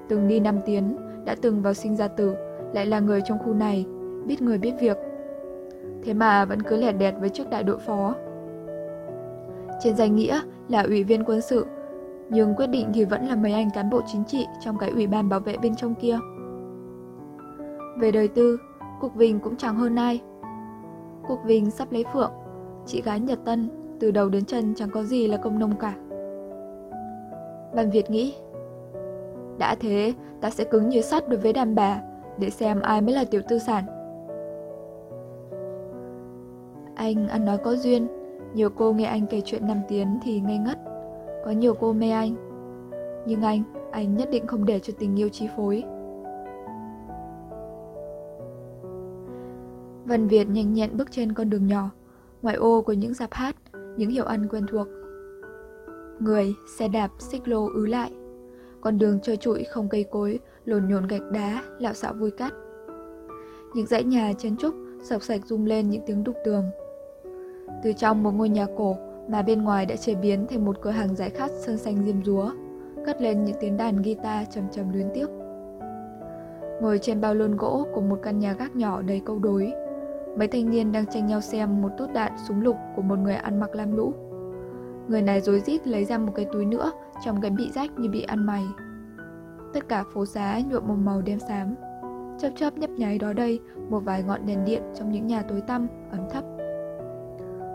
từng 0.09 0.29
đi 0.29 0.41
năm 0.41 0.59
tiến, 0.67 0.97
đã 1.29 1.35
từng 1.43 1.63
vào 1.63 1.75
sinh 1.75 1.97
ra 1.97 2.09
tử, 2.09 2.35
lại 2.73 2.87
là 2.87 3.01
người 3.01 3.21
trong 3.25 3.39
khu 3.39 3.55
này, 3.55 3.87
biết 4.27 4.43
người 4.43 4.59
biết 4.59 4.73
việc. 4.81 4.97
Thế 6.03 6.15
mà 6.15 6.45
vẫn 6.45 6.63
cứ 6.63 6.77
lẹt 6.77 6.99
đẹt 6.99 7.15
với 7.21 7.29
chức 7.29 7.51
đại 7.51 7.63
đội 7.63 7.79
phó. 7.79 8.15
Trên 9.81 9.97
danh 9.97 10.17
nghĩa 10.17 10.41
là 10.69 10.83
ủy 10.83 11.05
viên 11.05 11.25
quân 11.25 11.41
sự, 11.41 11.67
nhưng 12.29 12.55
quyết 12.55 12.67
định 12.67 12.91
thì 12.95 13.05
vẫn 13.05 13.27
là 13.27 13.37
mấy 13.37 13.53
anh 13.53 13.69
cán 13.75 13.91
bộ 13.91 14.01
chính 14.07 14.25
trị 14.25 14.47
trong 14.65 14.79
cái 14.79 14.91
ủy 14.91 15.07
ban 15.07 15.29
bảo 15.29 15.41
vệ 15.41 15.57
bên 15.57 15.77
trong 15.77 15.95
kia. 15.95 16.19
Về 17.99 18.11
đời 18.11 18.29
tư, 18.29 18.59
Cục 19.01 19.15
Vinh 19.15 19.41
cũng 19.41 19.57
chẳng 19.57 19.77
hơn 19.77 19.97
ai. 19.97 20.21
Cục 21.29 21.39
Vinh 21.45 21.71
sắp 21.71 21.93
lấy 21.93 22.05
Phượng, 22.13 22.33
chị 22.87 23.03
gái 23.03 23.21
Nhật 23.21 23.39
Tân, 23.45 23.71
từ 24.01 24.11
đầu 24.11 24.29
đến 24.29 24.45
chân 24.45 24.75
chẳng 24.77 24.91
có 24.91 25.03
gì 25.03 25.27
là 25.27 25.37
công 25.37 25.59
nông 25.59 25.77
cả. 25.77 25.95
Văn 27.73 27.91
Việt 27.93 28.11
nghĩ, 28.11 28.35
đã 29.59 29.75
thế, 29.81 30.15
ta 30.41 30.51
sẽ 30.51 30.65
cứng 30.65 30.89
như 30.89 31.01
sắt 31.01 31.29
đối 31.29 31.39
với 31.39 31.53
đàn 31.53 31.75
bà, 31.75 32.03
để 32.39 32.51
xem 32.51 32.81
ai 32.81 33.01
mới 33.01 33.15
là 33.15 33.25
tiểu 33.25 33.41
tư 33.49 33.59
sản. 33.59 33.85
Anh 36.95 37.29
ăn 37.29 37.45
nói 37.45 37.59
có 37.59 37.77
duyên, 37.77 38.09
nhiều 38.55 38.71
cô 38.71 38.93
nghe 38.93 39.05
anh 39.05 39.27
kể 39.27 39.41
chuyện 39.45 39.67
năm 39.67 39.81
tiến 39.89 40.19
thì 40.23 40.41
ngây 40.41 40.59
ngất. 40.59 40.79
Có 41.45 41.51
nhiều 41.51 41.75
cô 41.75 41.93
mê 41.93 42.11
anh. 42.11 42.35
Nhưng 43.27 43.43
anh, 43.43 43.63
anh 43.91 44.17
nhất 44.17 44.29
định 44.33 44.47
không 44.47 44.65
để 44.65 44.79
cho 44.79 44.93
tình 44.99 45.19
yêu 45.19 45.29
chi 45.29 45.49
phối. 45.57 45.85
Văn 50.05 50.29
Việt 50.29 50.49
nhanh 50.49 50.73
nhẹn 50.73 50.97
bước 50.97 51.11
trên 51.11 51.33
con 51.33 51.51
đường 51.51 51.67
nhỏ, 51.67 51.91
ngoại 52.43 52.57
ô 52.57 52.83
của 52.83 52.93
những 52.93 53.15
dạp 53.15 53.33
hát, 53.33 53.57
những 53.97 54.11
hiệu 54.11 54.25
ăn 54.25 54.49
quen 54.49 54.67
thuộc. 54.71 54.87
Người, 56.21 56.55
xe 56.79 56.89
đạp, 56.89 57.11
xích 57.19 57.49
lô 57.49 57.67
ứ 57.75 57.87
lại. 57.87 58.13
Con 58.81 58.99
đường 58.99 59.21
trơ 59.21 59.37
trụi 59.37 59.65
không 59.65 59.89
cây 59.89 60.05
cối, 60.05 60.39
lồn 60.65 60.89
nhồn 60.89 61.07
gạch 61.07 61.23
đá, 61.33 61.63
lạo 61.79 61.95
xạo 61.95 62.13
vui 62.13 62.31
cắt. 62.31 62.53
Những 63.75 63.87
dãy 63.87 64.05
nhà 64.05 64.33
chen 64.39 64.57
trúc, 64.57 64.75
sọc 65.03 65.23
sạch 65.23 65.41
rung 65.47 65.67
lên 65.67 65.91
những 65.91 66.03
tiếng 66.07 66.25
đục 66.25 66.37
tường. 66.45 66.65
Từ 67.83 67.93
trong 67.93 68.23
một 68.23 68.31
ngôi 68.31 68.49
nhà 68.49 68.67
cổ 68.77 68.97
mà 69.29 69.43
bên 69.43 69.63
ngoài 69.63 69.87
đã 69.87 69.97
chế 69.97 70.15
biến 70.15 70.47
thành 70.47 70.65
một 70.65 70.77
cửa 70.83 70.91
hàng 70.91 71.15
giải 71.15 71.31
khát 71.31 71.51
sơn 71.51 71.77
xanh 71.79 72.05
diêm 72.05 72.25
rúa, 72.25 72.51
cất 73.07 73.23
lên 73.23 73.45
những 73.45 73.57
tiếng 73.61 73.77
đàn 73.77 74.03
guitar 74.03 74.49
trầm 74.51 74.65
trầm 74.73 74.93
luyến 74.93 75.09
tiếc. 75.15 75.27
Ngồi 76.81 76.99
trên 76.99 77.21
bao 77.21 77.35
lôn 77.35 77.57
gỗ 77.57 77.87
của 77.95 78.01
một 78.01 78.19
căn 78.23 78.39
nhà 78.39 78.53
gác 78.53 78.77
nhỏ 78.77 79.03
đầy 79.03 79.23
câu 79.25 79.39
đối, 79.39 79.73
mấy 80.37 80.49
thanh 80.49 80.71
niên 80.71 80.93
đang 80.93 81.07
tranh 81.07 81.27
nhau 81.27 81.41
xem 81.41 81.83
một 81.83 81.91
tốt 81.99 82.07
đạn 82.15 82.33
súng 82.49 82.61
lục 82.61 82.77
của 82.97 83.03
một 83.03 83.19
người 83.19 83.35
ăn 83.35 83.61
mặc 83.61 83.75
lam 83.75 83.97
lũ. 83.97 84.13
Người 85.09 85.23
này 85.23 85.41
rối 85.41 85.61
rít 85.61 85.87
lấy 85.87 86.05
ra 86.05 86.19
một 86.19 86.33
cái 86.35 86.47
túi 86.53 86.65
nữa 86.65 86.93
trong 87.25 87.41
cái 87.41 87.51
bị 87.51 87.71
rách 87.75 87.91
như 87.99 88.09
bị 88.09 88.23
ăn 88.23 88.47
mày. 88.47 88.67
Tất 89.75 89.89
cả 89.89 90.05
phố 90.15 90.27
xá 90.27 90.61
nhuộm 90.71 90.89
một 90.89 90.95
màu 90.95 91.23
đen 91.23 91.39
xám. 91.41 91.75
Chớp 92.39 92.51
chớp 92.57 92.79
nhấp 92.79 92.91
nháy 92.91 93.19
đó 93.19 93.33
đây 93.33 93.61
một 93.91 94.01
vài 94.01 94.23
ngọn 94.23 94.47
đèn 94.47 94.65
điện 94.65 94.83
trong 94.95 95.13
những 95.13 95.27
nhà 95.27 95.43
tối 95.43 95.61
tăm, 95.61 95.87
ấm 96.11 96.21
thấp. 96.31 96.45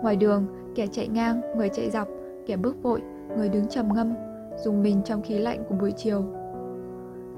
Ngoài 0.02 0.16
đường, 0.16 0.46
kẻ 0.75 0.88
chạy 0.88 1.08
ngang, 1.08 1.42
người 1.58 1.70
chạy 1.70 1.90
dọc, 1.90 2.08
kẻ 2.46 2.58
bước 2.58 2.84
vội, 2.84 3.02
người 3.38 3.50
đứng 3.50 3.68
trầm 3.68 3.94
ngâm, 3.94 4.13
dùng 4.63 4.84
mình 4.84 5.02
trong 5.06 5.22
khí 5.22 5.40
lạnh 5.40 5.63
của 5.70 5.75
buổi 5.75 5.92
chiều. 5.92 6.24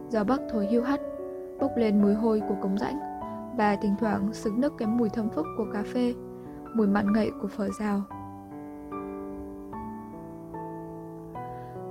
Gió 0.10 0.24
bắc 0.24 0.42
thổi 0.50 0.68
hưu 0.72 0.84
hắt, 0.84 1.02
bốc 1.60 1.72
lên 1.78 2.02
mùi 2.02 2.14
hôi 2.14 2.42
của 2.50 2.56
cống 2.62 2.78
rãnh 2.78 3.00
và 3.58 3.76
thỉnh 3.76 3.96
thoảng 4.00 4.34
sực 4.34 4.54
nức 4.58 4.74
cái 4.78 4.88
mùi 4.88 5.10
thơm 5.10 5.30
phức 5.30 5.46
của 5.58 5.66
cà 5.74 5.84
phê, 5.94 6.14
mùi 6.74 6.88
mặn 6.88 7.14
ngậy 7.14 7.32
của 7.42 7.48
phở 7.48 7.70
rào. 7.80 8.02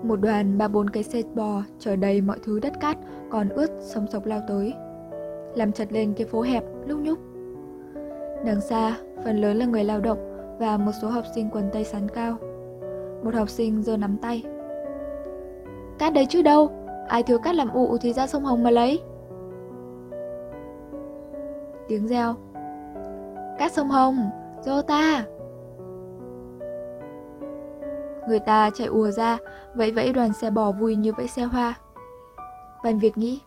Một 0.04 0.20
đoàn 0.20 0.58
ba 0.58 0.68
bốn 0.68 0.90
cái 0.90 1.02
xe 1.02 1.22
bò 1.34 1.62
chở 1.78 1.96
đầy 1.96 2.20
mọi 2.20 2.38
thứ 2.44 2.60
đất 2.60 2.80
cát 2.80 2.96
còn 3.30 3.48
ướt 3.48 3.70
sông 3.80 4.06
sộc 4.12 4.26
lao 4.26 4.40
tới, 4.48 4.74
làm 5.54 5.72
chật 5.72 5.92
lên 5.92 6.14
cái 6.16 6.26
phố 6.26 6.42
hẹp 6.42 6.64
lúc 6.86 7.00
nhúc. 7.00 7.18
Đằng 8.44 8.60
xa, 8.60 8.96
phần 9.24 9.40
lớn 9.40 9.56
là 9.56 9.66
người 9.66 9.84
lao 9.84 10.00
động 10.00 10.18
và 10.58 10.76
một 10.76 10.92
số 11.02 11.08
học 11.08 11.24
sinh 11.34 11.50
quần 11.50 11.70
tây 11.72 11.84
sắn 11.84 12.08
cao. 12.08 12.36
Một 13.22 13.34
học 13.34 13.50
sinh 13.50 13.82
giơ 13.82 13.96
nắm 13.96 14.16
tay. 14.22 14.42
Cát 15.98 16.12
đấy 16.12 16.26
chứ 16.28 16.42
đâu, 16.42 16.70
ai 17.08 17.22
thiếu 17.22 17.38
cát 17.38 17.54
làm 17.54 17.72
ụ 17.72 17.98
thì 17.98 18.12
ra 18.12 18.26
sông 18.26 18.44
Hồng 18.44 18.62
mà 18.62 18.70
lấy. 18.70 19.00
Tiếng 21.88 22.06
reo. 22.08 22.34
Cát 23.58 23.72
sông 23.72 23.88
Hồng, 23.88 24.30
dô 24.64 24.82
ta. 24.82 25.24
Người 28.28 28.38
ta 28.38 28.70
chạy 28.74 28.86
ùa 28.86 29.10
ra, 29.10 29.38
vẫy 29.74 29.90
vẫy 29.90 30.12
đoàn 30.12 30.32
xe 30.32 30.50
bò 30.50 30.72
vui 30.72 30.96
như 30.96 31.12
vẫy 31.12 31.28
xe 31.28 31.42
hoa. 31.42 31.74
Văn 32.84 32.98
Việt 32.98 33.18
nghĩ, 33.18 33.40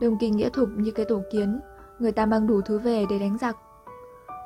đồng 0.00 0.16
kinh 0.20 0.36
nghĩa 0.36 0.48
thục 0.48 0.68
như 0.76 0.90
cái 0.90 1.06
tổ 1.08 1.20
kiến, 1.32 1.60
người 1.98 2.12
ta 2.12 2.26
mang 2.26 2.46
đủ 2.46 2.60
thứ 2.60 2.78
về 2.78 3.04
để 3.10 3.18
đánh 3.18 3.38
giặc. 3.40 3.56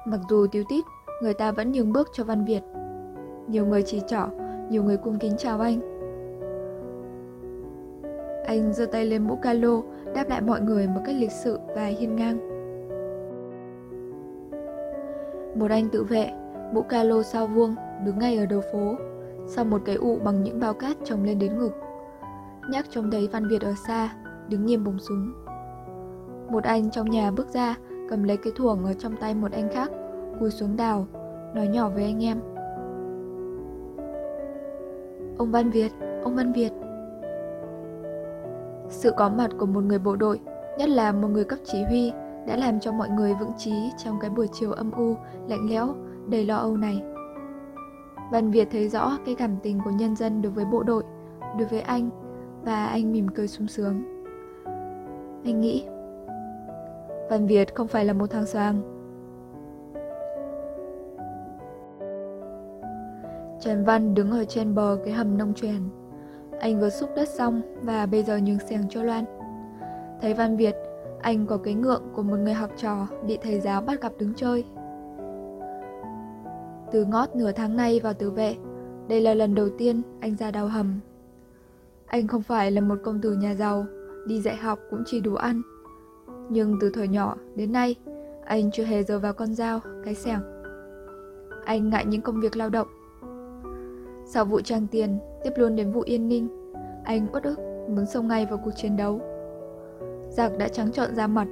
Mặc 0.07 0.21
dù 0.31 0.47
tiêu 0.47 0.65
tít, 0.69 0.85
người 1.23 1.35
ta 1.35 1.53
vẫn 1.53 1.73
nhường 1.73 1.93
bước 1.93 2.09
cho 2.13 2.25
Văn 2.25 2.45
Việt. 2.45 2.61
Nhiều 3.49 3.67
người 3.67 3.83
chỉ 3.83 4.01
trỏ, 4.07 4.27
nhiều 4.71 4.83
người 4.83 4.97
cung 4.97 5.19
kính 5.19 5.37
chào 5.39 5.61
anh. 5.61 5.81
Anh 8.47 8.73
giơ 8.73 8.87
tay 8.87 9.05
lên 9.05 9.23
mũ 9.23 9.37
calo, 9.43 9.83
đáp 10.15 10.29
lại 10.29 10.41
mọi 10.41 10.61
người 10.61 10.87
một 10.87 11.01
cách 11.07 11.17
lịch 11.19 11.33
sự 11.33 11.59
và 11.75 11.87
hiên 11.87 12.17
ngang. 12.17 12.39
Một 15.59 15.71
anh 15.71 15.89
tự 15.89 16.05
vệ, 16.05 16.31
mũ 16.73 16.83
calo 16.83 17.23
sao 17.23 17.47
vuông, 17.47 17.75
đứng 18.05 18.19
ngay 18.19 18.39
ở 18.39 18.47
đầu 18.47 18.61
phố, 18.73 18.97
sau 19.47 19.65
một 19.65 19.83
cái 19.85 19.97
ụ 19.97 20.19
bằng 20.25 20.43
những 20.43 20.61
bao 20.61 20.75
cát 20.75 20.97
trồng 21.05 21.25
lên 21.25 21.39
đến 21.39 21.59
ngực. 21.59 21.73
Nhắc 22.71 22.87
trông 22.91 23.11
thấy 23.11 23.29
Văn 23.33 23.49
Việt 23.49 23.63
ở 23.63 23.75
xa, 23.87 24.15
đứng 24.49 24.67
nghiêm 24.67 24.85
bùng 24.85 24.99
súng. 24.99 25.33
Một 26.51 26.65
anh 26.65 26.91
trong 26.91 27.11
nhà 27.11 27.31
bước 27.31 27.49
ra, 27.49 27.77
cầm 28.11 28.25
lấy 28.25 28.37
cái 28.37 28.53
thuồng 28.57 28.85
ở 28.85 28.93
trong 28.93 29.17
tay 29.17 29.35
một 29.35 29.53
anh 29.53 29.69
khác, 29.73 29.91
cúi 30.41 30.51
xuống 30.51 30.77
đào, 30.77 31.07
nói 31.55 31.69
nhỏ 31.69 31.89
với 31.89 32.05
anh 32.05 32.25
em. 32.25 32.41
Ông 35.39 35.51
Văn 35.51 35.71
Việt, 35.71 35.93
ông 36.25 36.37
Văn 36.37 36.53
Việt. 36.53 36.73
Sự 38.89 39.13
có 39.17 39.29
mặt 39.29 39.51
của 39.59 39.67
một 39.67 39.85
người 39.85 39.99
bộ 39.99 40.17
đội, 40.17 40.41
nhất 40.79 40.89
là 40.89 41.13
một 41.13 41.29
người 41.29 41.45
cấp 41.45 41.59
chỉ 41.65 41.85
huy, 41.85 42.13
đã 42.47 42.57
làm 42.57 42.81
cho 42.81 42.93
mọi 42.93 43.09
người 43.09 43.35
vững 43.41 43.53
trí 43.59 43.91
trong 44.05 44.19
cái 44.21 44.31
buổi 44.31 44.49
chiều 44.53 44.73
âm 44.73 44.91
u, 44.91 45.15
lạnh 45.49 45.71
lẽo, 45.71 45.95
đầy 46.27 46.47
lo 46.47 46.57
âu 46.57 46.77
này. 46.77 47.03
Văn 48.33 48.51
Việt 48.51 48.69
thấy 48.71 48.89
rõ 48.89 49.19
cái 49.27 49.35
cảm 49.35 49.57
tình 49.63 49.81
của 49.85 49.91
nhân 49.91 50.17
dân 50.17 50.43
đối 50.43 50.53
với 50.53 50.65
bộ 50.65 50.83
đội, 50.83 51.03
đối 51.59 51.69
với 51.69 51.81
anh, 51.81 52.11
và 52.65 52.87
anh 52.87 53.13
mỉm 53.13 53.29
cười 53.29 53.49
sung 53.49 53.69
sướng. 53.69 54.03
Anh 55.45 55.61
nghĩ, 55.61 55.85
Văn 57.31 57.47
Việt 57.47 57.75
không 57.75 57.89
phải 57.89 58.05
là 58.05 58.13
một 58.13 58.31
thằng 58.31 58.47
xoàng. 58.47 58.83
Trần 63.61 63.85
Văn 63.85 64.15
đứng 64.15 64.31
ở 64.31 64.45
trên 64.45 64.75
bờ 64.75 64.99
cái 65.05 65.15
hầm 65.15 65.39
nông 65.39 65.55
truyền. 65.55 65.81
Anh 66.61 66.81
vừa 66.81 66.91
xúc 66.91 67.11
đất 67.17 67.29
xong 67.29 67.63
và 67.83 68.07
bây 68.07 68.23
giờ 68.23 68.39
nhường 68.39 68.59
xẻng 68.59 68.83
cho 68.89 69.03
Loan. 69.03 69.25
Thấy 70.21 70.35
Văn 70.35 70.57
Việt, 70.57 70.75
anh 71.21 71.47
có 71.47 71.57
cái 71.57 71.75
ngượng 71.75 72.03
của 72.15 72.23
một 72.23 72.37
người 72.37 72.55
học 72.55 72.71
trò 72.77 73.07
bị 73.27 73.39
thầy 73.43 73.61
giáo 73.61 73.83
bắt 73.83 74.03
gặp 74.03 74.13
đứng 74.19 74.35
chơi. 74.35 74.65
Từ 76.93 77.05
ngót 77.05 77.37
nửa 77.37 77.53
tháng 77.53 77.77
nay 77.77 78.01
vào 78.01 78.15
tử 78.15 78.31
vệ, 78.31 78.57
đây 79.09 79.21
là 79.21 79.35
lần 79.35 79.55
đầu 79.55 79.69
tiên 79.79 80.03
anh 80.21 80.37
ra 80.37 80.51
đào 80.51 80.67
hầm. 80.67 81.01
Anh 82.07 82.27
không 82.27 82.43
phải 82.43 82.71
là 82.71 82.81
một 82.81 82.99
công 83.03 83.21
tử 83.21 83.33
nhà 83.33 83.55
giàu, 83.55 83.87
đi 84.27 84.41
dạy 84.41 84.57
học 84.57 84.79
cũng 84.91 85.03
chỉ 85.07 85.21
đủ 85.21 85.35
ăn. 85.35 85.63
Nhưng 86.51 86.77
từ 86.81 86.91
thời 86.91 87.09
nhỏ 87.09 87.37
đến 87.55 87.73
nay, 87.73 87.95
anh 88.45 88.71
chưa 88.71 88.85
hề 88.85 89.03
giờ 89.03 89.19
vào 89.19 89.33
con 89.33 89.55
dao, 89.55 89.81
cái 90.05 90.15
xẻng. 90.15 90.41
Anh 91.65 91.91
ngại 91.91 92.07
những 92.07 92.23
công 92.23 92.41
việc 92.41 92.57
lao 92.57 92.71
động. 92.71 92.89
Sau 94.27 94.45
vụ 94.45 94.61
trang 94.61 94.87
tiền, 94.91 95.19
tiếp 95.45 95.53
luôn 95.57 95.77
đến 95.77 95.93
vụ 95.93 96.01
yên 96.01 96.29
ninh, 96.29 96.73
anh 97.05 97.27
uất 97.33 97.43
ức 97.43 97.59
muốn 97.89 98.07
xông 98.07 98.29
ngay 98.29 98.47
vào 98.47 98.61
cuộc 98.65 98.71
chiến 98.77 98.97
đấu. 98.97 99.21
Giặc 100.29 100.59
đã 100.59 100.69
trắng 100.69 100.93
trợn 100.93 101.15
ra 101.15 101.27
mặt, 101.27 101.49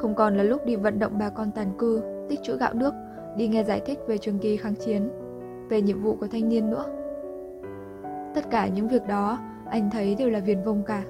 không 0.00 0.14
còn 0.14 0.36
là 0.36 0.42
lúc 0.42 0.66
đi 0.66 0.76
vận 0.76 0.98
động 0.98 1.18
bà 1.18 1.28
con 1.30 1.50
tàn 1.54 1.72
cư, 1.78 2.02
tích 2.28 2.40
trữ 2.42 2.56
gạo 2.56 2.74
nước, 2.74 2.92
đi 3.36 3.48
nghe 3.48 3.64
giải 3.64 3.82
thích 3.86 3.98
về 4.06 4.18
trường 4.18 4.38
kỳ 4.38 4.56
kháng 4.56 4.74
chiến, 4.74 5.10
về 5.68 5.82
nhiệm 5.82 6.02
vụ 6.02 6.16
của 6.20 6.26
thanh 6.26 6.48
niên 6.48 6.70
nữa. 6.70 6.84
Tất 8.34 8.50
cả 8.50 8.68
những 8.68 8.88
việc 8.88 9.06
đó 9.08 9.38
anh 9.70 9.90
thấy 9.92 10.14
đều 10.14 10.30
là 10.30 10.40
viền 10.40 10.62
vông 10.62 10.82
cả. 10.86 11.04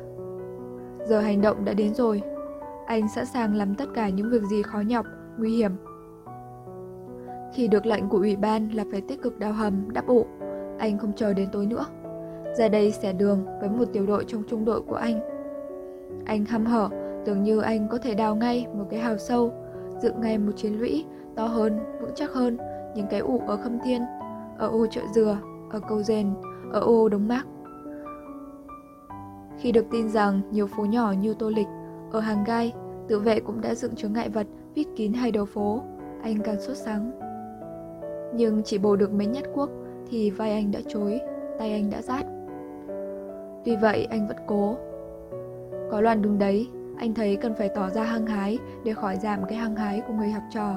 Giờ 1.07 1.21
hành 1.21 1.41
động 1.41 1.65
đã 1.65 1.73
đến 1.73 1.95
rồi, 1.95 2.23
anh 2.87 3.09
sẵn 3.09 3.27
sàng 3.27 3.55
làm 3.55 3.75
tất 3.75 3.89
cả 3.95 4.09
những 4.09 4.31
việc 4.31 4.43
gì 4.43 4.63
khó 4.63 4.81
nhọc, 4.81 5.07
nguy 5.39 5.57
hiểm. 5.57 5.73
Khi 7.55 7.69
được 7.69 7.87
lệnh 7.87 8.09
của 8.09 8.19
ủy 8.19 8.37
ban 8.37 8.69
là 8.69 8.85
phải 8.93 9.01
tích 9.01 9.23
cực 9.23 9.39
đào 9.39 9.53
hầm, 9.53 9.93
đắp 9.93 10.07
ụ, 10.07 10.27
anh 10.79 10.99
không 10.99 11.13
chờ 11.17 11.35
đến 11.35 11.49
tối 11.53 11.67
nữa. 11.67 11.87
Ra 12.59 12.69
đây 12.69 12.91
xẻ 12.91 13.13
đường 13.13 13.47
với 13.61 13.69
một 13.69 13.85
tiểu 13.93 14.07
đội 14.07 14.25
trong 14.29 14.43
trung 14.49 14.65
đội 14.65 14.81
của 14.81 14.95
anh. 14.95 15.21
Anh 16.25 16.45
hăm 16.45 16.67
hở, 16.67 16.89
tưởng 17.25 17.43
như 17.43 17.61
anh 17.61 17.89
có 17.89 17.99
thể 17.99 18.15
đào 18.15 18.37
ngay 18.37 18.67
một 18.75 18.85
cái 18.91 19.01
hào 19.01 19.17
sâu, 19.19 19.53
dựng 20.03 20.21
ngay 20.21 20.39
một 20.39 20.53
chiến 20.57 20.79
lũy 20.79 21.05
to 21.37 21.47
hơn, 21.47 21.79
vững 22.01 22.13
chắc 22.15 22.33
hơn 22.33 22.59
những 22.95 23.07
cái 23.11 23.21
ủ 23.21 23.41
ở 23.47 23.57
Khâm 23.57 23.79
Thiên, 23.85 24.03
ở 24.59 24.69
ô 24.69 24.87
chợ 24.87 25.01
dừa, 25.15 25.39
ở 25.71 25.81
cầu 25.89 26.03
rèn, 26.03 26.35
ở 26.73 26.81
ô 26.81 27.09
Đống 27.09 27.29
Mác. 27.29 27.47
Khi 29.59 29.73
được 29.73 29.87
tin 29.91 30.09
rằng 30.09 30.41
nhiều 30.51 30.67
phố 30.67 30.85
nhỏ 30.85 31.13
như 31.21 31.35
Tô 31.35 31.49
Lịch, 31.49 31.67
ở 32.13 32.21
hàng 32.21 32.45
gai, 32.45 32.73
tự 33.09 33.19
vệ 33.19 33.41
cũng 33.41 33.61
đã 33.61 33.75
dựng 33.75 33.95
chướng 33.95 34.13
ngại 34.13 34.29
vật 34.29 34.47
vít 34.75 34.87
kín 34.97 35.13
hai 35.13 35.31
đầu 35.31 35.45
phố, 35.45 35.83
anh 36.23 36.39
càng 36.45 36.61
sốt 36.61 36.77
sắng. 36.77 37.11
Nhưng 38.35 38.63
chỉ 38.63 38.79
bổ 38.79 38.97
được 38.97 39.13
mấy 39.13 39.27
nhát 39.27 39.45
cuốc 39.55 39.71
thì 40.11 40.31
vai 40.31 40.53
anh 40.53 40.71
đã 40.71 40.81
chối, 40.89 41.21
tay 41.59 41.73
anh 41.73 41.91
đã 41.91 42.03
rát. 42.03 42.27
Tuy 43.65 43.77
vậy 43.77 44.07
anh 44.11 44.29
vẫn 44.29 44.37
cố. 44.47 44.77
Có 45.91 46.01
loàn 46.01 46.23
đứng 46.23 46.39
đấy, 46.39 46.69
anh 46.99 47.15
thấy 47.15 47.37
cần 47.37 47.55
phải 47.55 47.69
tỏ 47.69 47.91
ra 47.91 48.03
hăng 48.03 48.27
hái 48.27 48.59
để 48.85 48.93
khỏi 48.93 49.17
giảm 49.17 49.45
cái 49.49 49.59
hăng 49.59 49.77
hái 49.77 50.01
của 50.01 50.15
người 50.15 50.31
học 50.31 50.43
trò. 50.51 50.75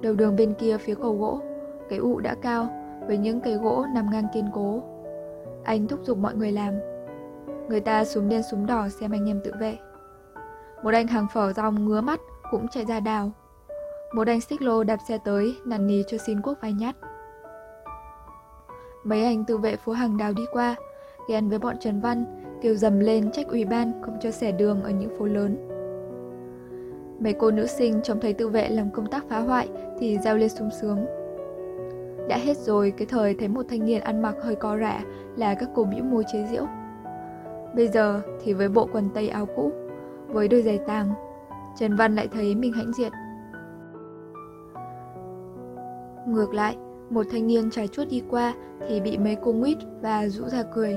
Đầu 0.00 0.14
đường 0.14 0.36
bên 0.36 0.54
kia 0.54 0.76
phía 0.78 0.94
cầu 0.94 1.16
gỗ, 1.16 1.40
cái 1.88 1.98
ụ 1.98 2.20
đã 2.20 2.34
cao 2.42 2.68
với 3.06 3.18
những 3.18 3.40
cây 3.40 3.54
gỗ 3.54 3.84
nằm 3.94 4.10
ngang 4.10 4.26
kiên 4.34 4.50
cố. 4.54 4.82
Anh 5.64 5.86
thúc 5.86 6.00
giục 6.04 6.18
mọi 6.18 6.34
người 6.34 6.52
làm. 6.52 6.74
Người 7.68 7.80
ta 7.80 8.04
súng 8.04 8.28
đen 8.28 8.42
súng 8.50 8.66
đỏ 8.66 8.88
xem 8.88 9.10
anh 9.10 9.28
em 9.28 9.40
tự 9.44 9.52
vệ. 9.60 9.76
Một 10.82 10.94
anh 10.94 11.06
hàng 11.06 11.26
phở 11.32 11.52
rong 11.52 11.84
ngứa 11.84 12.00
mắt 12.00 12.20
cũng 12.50 12.68
chạy 12.68 12.84
ra 12.84 13.00
đào. 13.00 13.30
Một 14.14 14.26
anh 14.26 14.40
xích 14.40 14.62
lô 14.62 14.84
đạp 14.84 14.98
xe 15.08 15.18
tới 15.24 15.56
nằn 15.64 15.86
nì 15.86 16.02
cho 16.06 16.18
xin 16.18 16.42
quốc 16.42 16.58
vài 16.62 16.72
nhát. 16.72 16.96
Mấy 19.04 19.24
anh 19.24 19.44
tự 19.44 19.58
vệ 19.58 19.76
phố 19.76 19.92
hàng 19.92 20.16
đào 20.16 20.32
đi 20.32 20.42
qua, 20.52 20.74
ghen 21.28 21.48
với 21.48 21.58
bọn 21.58 21.76
Trần 21.80 22.00
Văn, 22.00 22.24
kêu 22.62 22.74
dầm 22.74 23.00
lên 23.00 23.30
trách 23.30 23.48
ủy 23.48 23.64
ban 23.64 24.02
không 24.02 24.18
cho 24.20 24.30
xẻ 24.30 24.52
đường 24.52 24.82
ở 24.82 24.90
những 24.90 25.18
phố 25.18 25.24
lớn. 25.24 25.67
Mấy 27.18 27.32
cô 27.32 27.50
nữ 27.50 27.66
sinh 27.66 28.00
trông 28.02 28.20
thấy 28.20 28.32
tự 28.32 28.48
vệ 28.48 28.68
làm 28.68 28.90
công 28.90 29.06
tác 29.06 29.24
phá 29.28 29.38
hoại 29.38 29.68
thì 29.98 30.18
reo 30.18 30.36
lên 30.36 30.48
sung 30.48 30.70
sướng. 30.80 31.06
Đã 32.28 32.38
hết 32.38 32.56
rồi 32.56 32.90
cái 32.96 33.06
thời 33.06 33.34
thấy 33.34 33.48
một 33.48 33.62
thanh 33.68 33.84
niên 33.84 34.00
ăn 34.00 34.22
mặc 34.22 34.34
hơi 34.42 34.54
co 34.54 34.78
rả 34.78 35.04
là 35.36 35.54
các 35.54 35.68
cô 35.74 35.84
bĩu 35.84 36.04
môi 36.04 36.24
chế 36.32 36.46
giễu. 36.50 36.66
Bây 37.74 37.88
giờ 37.88 38.20
thì 38.44 38.52
với 38.52 38.68
bộ 38.68 38.88
quần 38.92 39.08
tây 39.14 39.28
áo 39.28 39.46
cũ, 39.56 39.72
với 40.28 40.48
đôi 40.48 40.62
giày 40.62 40.78
tàng, 40.78 41.08
Trần 41.78 41.96
Văn 41.96 42.14
lại 42.14 42.28
thấy 42.32 42.54
mình 42.54 42.72
hãnh 42.72 42.92
diện. 42.92 43.12
Ngược 46.26 46.54
lại, 46.54 46.76
một 47.10 47.26
thanh 47.30 47.46
niên 47.46 47.70
trải 47.70 47.88
chuốt 47.88 48.08
đi 48.08 48.22
qua 48.30 48.54
thì 48.88 49.00
bị 49.00 49.18
mấy 49.18 49.36
cô 49.42 49.52
nguyết 49.52 49.78
và 50.00 50.28
rũ 50.28 50.44
ra 50.48 50.62
cười. 50.74 50.96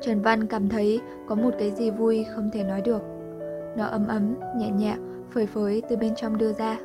Trần 0.00 0.22
Văn 0.22 0.46
cảm 0.46 0.68
thấy 0.68 1.00
có 1.28 1.34
một 1.34 1.50
cái 1.58 1.70
gì 1.70 1.90
vui 1.90 2.26
không 2.34 2.50
thể 2.52 2.64
nói 2.64 2.80
được. 2.80 3.02
Nó 3.76 3.86
ấm 3.86 4.06
ấm, 4.08 4.34
nhẹ 4.56 4.70
nhẹ, 4.70 4.96
phơi 5.30 5.46
phới 5.46 5.82
từ 5.88 5.96
bên 5.96 6.14
trong 6.14 6.38
đưa 6.38 6.52
ra. 6.52 6.78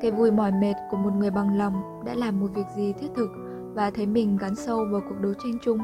Cái 0.00 0.10
vui 0.10 0.30
mỏi 0.30 0.52
mệt 0.52 0.74
của 0.90 0.96
một 0.96 1.10
người 1.18 1.30
bằng 1.30 1.58
lòng 1.58 2.02
đã 2.06 2.14
làm 2.14 2.40
một 2.40 2.46
việc 2.54 2.66
gì 2.76 2.92
thiết 2.92 3.08
thực 3.14 3.28
và 3.74 3.90
thấy 3.90 4.06
mình 4.06 4.36
gắn 4.40 4.54
sâu 4.54 4.84
vào 4.92 5.00
cuộc 5.08 5.20
đấu 5.20 5.32
tranh 5.34 5.58
chung, 5.62 5.78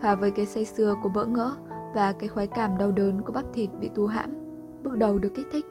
hòa 0.00 0.14
với 0.14 0.30
cái 0.30 0.46
say 0.46 0.64
sưa 0.64 0.94
của 1.02 1.08
bỡ 1.08 1.24
ngỡ 1.24 1.52
và 1.94 2.12
cái 2.12 2.28
khoái 2.28 2.46
cảm 2.46 2.78
đau 2.78 2.90
đớn 2.90 3.22
của 3.22 3.32
bắp 3.32 3.44
thịt 3.52 3.70
bị 3.80 3.90
tú 3.94 4.06
hãm, 4.06 4.30
bước 4.82 4.96
đầu 4.98 5.18
được 5.18 5.32
kích 5.34 5.46
thích. 5.52 5.66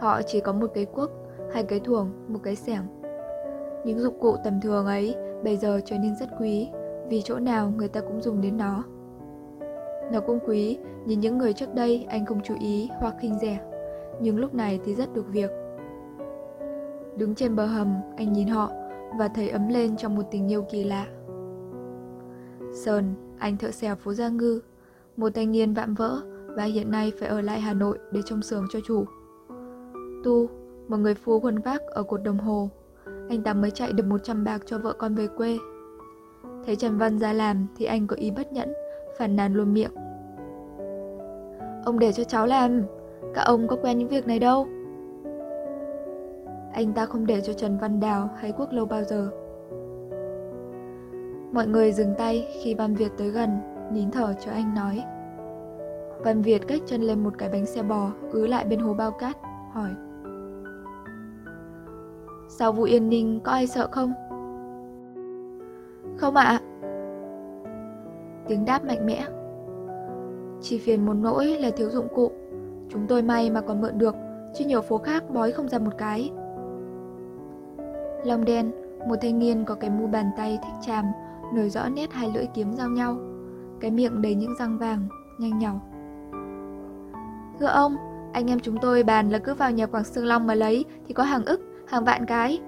Họ 0.00 0.22
chỉ 0.26 0.40
có 0.40 0.52
một 0.52 0.70
cái 0.74 0.84
cuốc, 0.84 1.10
hai 1.52 1.62
cái 1.62 1.80
thuồng, 1.80 2.10
một 2.28 2.38
cái 2.42 2.56
xẻng. 2.56 2.82
Những 3.84 3.98
dụng 3.98 4.20
cụ 4.20 4.36
tầm 4.44 4.60
thường 4.60 4.86
ấy 4.86 5.16
bây 5.44 5.56
giờ 5.56 5.80
trở 5.84 5.98
nên 5.98 6.16
rất 6.16 6.28
quý 6.40 6.68
vì 7.08 7.22
chỗ 7.24 7.38
nào 7.38 7.72
người 7.76 7.88
ta 7.88 8.00
cũng 8.00 8.22
dùng 8.22 8.40
đến 8.40 8.56
nó. 8.56 8.84
Nó 10.12 10.20
cũng 10.20 10.38
quý 10.46 10.78
như 11.06 11.16
những 11.16 11.38
người 11.38 11.52
trước 11.52 11.74
đây 11.74 12.06
anh 12.08 12.26
không 12.26 12.40
chú 12.44 12.54
ý 12.60 12.88
hoặc 13.00 13.14
khinh 13.20 13.38
rẻ, 13.38 13.60
nhưng 14.20 14.38
lúc 14.38 14.54
này 14.54 14.80
thì 14.84 14.94
rất 14.94 15.14
được 15.14 15.28
việc. 15.28 15.50
Đứng 17.16 17.34
trên 17.34 17.56
bờ 17.56 17.66
hầm, 17.66 17.94
anh 18.16 18.32
nhìn 18.32 18.48
họ 18.48 18.70
và 19.18 19.28
thấy 19.28 19.48
ấm 19.48 19.68
lên 19.68 19.96
trong 19.96 20.14
một 20.14 20.22
tình 20.30 20.52
yêu 20.52 20.64
kỳ 20.70 20.84
lạ. 20.84 21.06
Sơn, 22.74 23.14
anh 23.38 23.56
thợ 23.56 23.70
xèo 23.70 23.96
phố 23.96 24.12
Gia 24.14 24.28
Ngư, 24.28 24.60
một 25.16 25.34
thanh 25.34 25.52
niên 25.52 25.74
vạm 25.74 25.94
vỡ 25.94 26.20
và 26.46 26.64
hiện 26.64 26.90
nay 26.90 27.12
phải 27.20 27.28
ở 27.28 27.40
lại 27.40 27.60
Hà 27.60 27.74
Nội 27.74 27.98
để 28.12 28.20
trông 28.24 28.42
xưởng 28.42 28.66
cho 28.70 28.78
chủ. 28.86 29.04
Tu, 30.24 30.48
một 30.88 30.96
người 30.96 31.14
phú 31.14 31.40
khuân 31.40 31.58
vác 31.58 31.82
ở 31.82 32.02
cột 32.02 32.22
đồng 32.22 32.38
hồ, 32.38 32.70
anh 33.28 33.42
ta 33.42 33.54
mới 33.54 33.70
chạy 33.70 33.92
được 33.92 34.06
100 34.06 34.44
bạc 34.44 34.62
cho 34.66 34.78
vợ 34.78 34.92
con 34.92 35.14
về 35.14 35.26
quê. 35.36 35.58
Thấy 36.66 36.76
Trần 36.76 36.98
Văn 36.98 37.18
ra 37.18 37.32
làm 37.32 37.66
thì 37.76 37.84
anh 37.84 38.06
có 38.06 38.16
ý 38.16 38.30
bất 38.30 38.52
nhẫn, 38.52 38.72
phản 39.18 39.36
nàn 39.36 39.54
luôn 39.54 39.74
miệng. 39.74 39.90
Ông 41.84 41.98
để 41.98 42.12
cho 42.12 42.24
cháu 42.24 42.46
làm, 42.46 42.82
các 43.34 43.42
ông 43.42 43.68
có 43.68 43.76
quen 43.82 43.98
những 43.98 44.08
việc 44.08 44.26
này 44.26 44.38
đâu. 44.38 44.66
Anh 46.72 46.92
ta 46.94 47.06
không 47.06 47.26
để 47.26 47.40
cho 47.40 47.52
Trần 47.52 47.78
Văn 47.78 48.00
Đào 48.00 48.30
hay 48.36 48.52
Quốc 48.52 48.72
Lâu 48.72 48.86
bao 48.86 49.02
giờ. 49.04 49.30
Mọi 51.52 51.66
người 51.66 51.92
dừng 51.92 52.14
tay 52.18 52.48
khi 52.62 52.74
Văn 52.74 52.94
Việt 52.94 53.12
tới 53.18 53.30
gần, 53.30 53.50
nín 53.92 54.10
thở 54.10 54.34
cho 54.40 54.50
anh 54.50 54.74
nói. 54.74 55.04
Văn 56.18 56.42
Việt 56.42 56.68
cách 56.68 56.80
chân 56.86 57.02
lên 57.02 57.24
một 57.24 57.34
cái 57.38 57.48
bánh 57.48 57.66
xe 57.66 57.82
bò, 57.82 58.10
ứ 58.32 58.46
lại 58.46 58.64
bên 58.64 58.80
hồ 58.80 58.94
bao 58.94 59.10
cát, 59.10 59.36
hỏi. 59.72 59.90
Sau 62.48 62.72
vụ 62.72 62.82
Yên 62.82 63.08
Ninh 63.08 63.40
có 63.44 63.52
ai 63.52 63.66
sợ 63.66 63.88
không? 63.90 64.12
Không 66.16 66.36
ạ. 66.36 66.44
À. 66.44 66.67
Tiếng 68.48 68.64
đáp 68.64 68.84
mạnh 68.84 69.06
mẽ. 69.06 69.26
Chỉ 70.60 70.78
phiền 70.78 71.06
một 71.06 71.14
nỗi 71.14 71.46
là 71.46 71.70
thiếu 71.70 71.90
dụng 71.90 72.08
cụ. 72.14 72.30
Chúng 72.88 73.06
tôi 73.06 73.22
may 73.22 73.50
mà 73.50 73.60
còn 73.60 73.80
mượn 73.80 73.98
được, 73.98 74.14
chứ 74.54 74.64
nhiều 74.64 74.80
phố 74.80 74.98
khác 74.98 75.30
bói 75.30 75.52
không 75.52 75.68
ra 75.68 75.78
một 75.78 75.98
cái. 75.98 76.30
long 78.24 78.44
đen, 78.44 78.70
một 79.08 79.16
thanh 79.20 79.38
niên 79.38 79.64
có 79.64 79.74
cái 79.74 79.90
mu 79.90 80.06
bàn 80.06 80.30
tay 80.36 80.58
thích 80.62 80.74
chàm, 80.86 81.04
nổi 81.54 81.70
rõ 81.70 81.88
nét 81.88 82.12
hai 82.12 82.30
lưỡi 82.34 82.46
kiếm 82.54 82.72
giao 82.72 82.88
nhau. 82.88 83.16
Cái 83.80 83.90
miệng 83.90 84.22
đầy 84.22 84.34
những 84.34 84.54
răng 84.58 84.78
vàng, 84.78 85.08
nhanh 85.38 85.58
nhỏ. 85.58 85.80
Thưa 87.60 87.66
ông, 87.66 87.96
anh 88.32 88.50
em 88.50 88.60
chúng 88.60 88.76
tôi 88.82 89.02
bàn 89.02 89.30
là 89.30 89.38
cứ 89.38 89.54
vào 89.54 89.70
nhà 89.70 89.86
Quảng 89.86 90.04
Sương 90.04 90.26
Long 90.26 90.46
mà 90.46 90.54
lấy 90.54 90.84
thì 91.06 91.14
có 91.14 91.22
hàng 91.22 91.44
ức, 91.44 91.60
hàng 91.86 92.04
vạn 92.04 92.26
cái. 92.26 92.58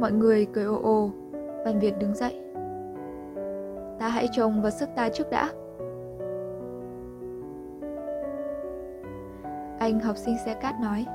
Mọi 0.00 0.12
người 0.12 0.46
cười 0.52 0.64
ồ 0.64 0.80
ồ, 0.82 1.10
Văn 1.64 1.80
Việt 1.80 1.98
đứng 1.98 2.14
dậy. 2.14 2.43
Ta 4.04 4.10
hãy 4.10 4.28
trông 4.32 4.62
vào 4.62 4.70
sức 4.70 4.88
ta 4.96 5.08
trước 5.08 5.30
đã. 5.30 5.50
Anh 9.78 10.00
học 10.00 10.16
sinh 10.16 10.36
xe 10.44 10.54
cát 10.54 10.74
nói. 10.80 11.06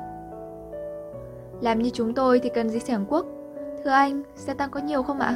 Làm 1.61 1.79
như 1.79 1.89
chúng 1.93 2.13
tôi 2.13 2.39
thì 2.39 2.49
cần 2.49 2.69
gì 2.69 2.79
sẻng 2.79 3.05
quốc. 3.09 3.25
Thưa 3.83 3.89
anh, 3.89 4.23
xe 4.35 4.53
tăng 4.53 4.69
có 4.71 4.79
nhiều 4.79 5.03
không 5.03 5.19
ạ? 5.19 5.35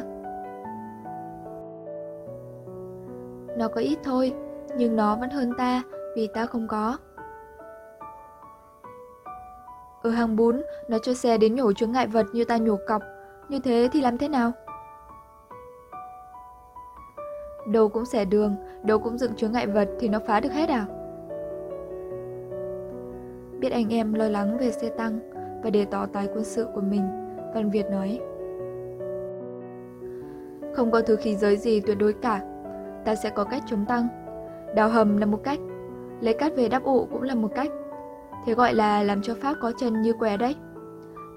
Nó 3.58 3.68
có 3.68 3.80
ít 3.80 3.98
thôi, 4.04 4.34
nhưng 4.76 4.96
nó 4.96 5.16
vẫn 5.16 5.30
hơn 5.30 5.52
ta 5.58 5.82
vì 6.16 6.26
ta 6.34 6.46
không 6.46 6.68
có. 6.68 6.98
Ở 10.02 10.10
hàng 10.10 10.36
bún, 10.36 10.62
nó 10.88 10.98
cho 10.98 11.14
xe 11.14 11.38
đến 11.38 11.54
nhổ 11.54 11.72
chướng 11.72 11.92
ngại 11.92 12.06
vật 12.06 12.26
như 12.32 12.44
ta 12.44 12.56
nhổ 12.56 12.76
cọc. 12.88 13.02
Như 13.48 13.58
thế 13.58 13.88
thì 13.92 14.00
làm 14.00 14.18
thế 14.18 14.28
nào? 14.28 14.52
Đâu 17.66 17.88
cũng 17.88 18.04
xẻ 18.04 18.24
đường, 18.24 18.56
đâu 18.82 18.98
cũng 18.98 19.18
dựng 19.18 19.34
chướng 19.34 19.52
ngại 19.52 19.66
vật 19.66 19.88
thì 19.98 20.08
nó 20.08 20.18
phá 20.26 20.40
được 20.40 20.52
hết 20.52 20.68
à? 20.68 20.86
Biết 23.60 23.72
anh 23.72 23.88
em 23.88 24.14
lo 24.14 24.28
lắng 24.28 24.58
về 24.58 24.70
xe 24.70 24.88
tăng 24.88 25.18
và 25.62 25.70
đề 25.70 25.84
tỏ 25.84 26.06
tài 26.06 26.28
quân 26.34 26.44
sự 26.44 26.66
của 26.74 26.80
mình, 26.80 27.02
Văn 27.54 27.70
Việt 27.70 27.90
nói. 27.90 28.20
Không 30.74 30.90
có 30.90 31.00
thứ 31.00 31.16
khí 31.16 31.34
giới 31.34 31.56
gì 31.56 31.80
tuyệt 31.80 31.98
đối 31.98 32.12
cả, 32.12 32.40
ta 33.04 33.14
sẽ 33.14 33.30
có 33.30 33.44
cách 33.44 33.62
chống 33.66 33.84
tăng. 33.88 34.08
Đào 34.74 34.88
hầm 34.88 35.16
là 35.16 35.26
một 35.26 35.40
cách, 35.44 35.58
lấy 36.20 36.34
cát 36.34 36.56
về 36.56 36.68
đắp 36.68 36.84
ụ 36.84 37.04
cũng 37.12 37.22
là 37.22 37.34
một 37.34 37.50
cách. 37.54 37.70
Thế 38.46 38.54
gọi 38.54 38.74
là 38.74 39.02
làm 39.02 39.22
cho 39.22 39.34
Pháp 39.34 39.54
có 39.60 39.72
chân 39.78 40.02
như 40.02 40.12
què 40.12 40.36
đấy. 40.36 40.56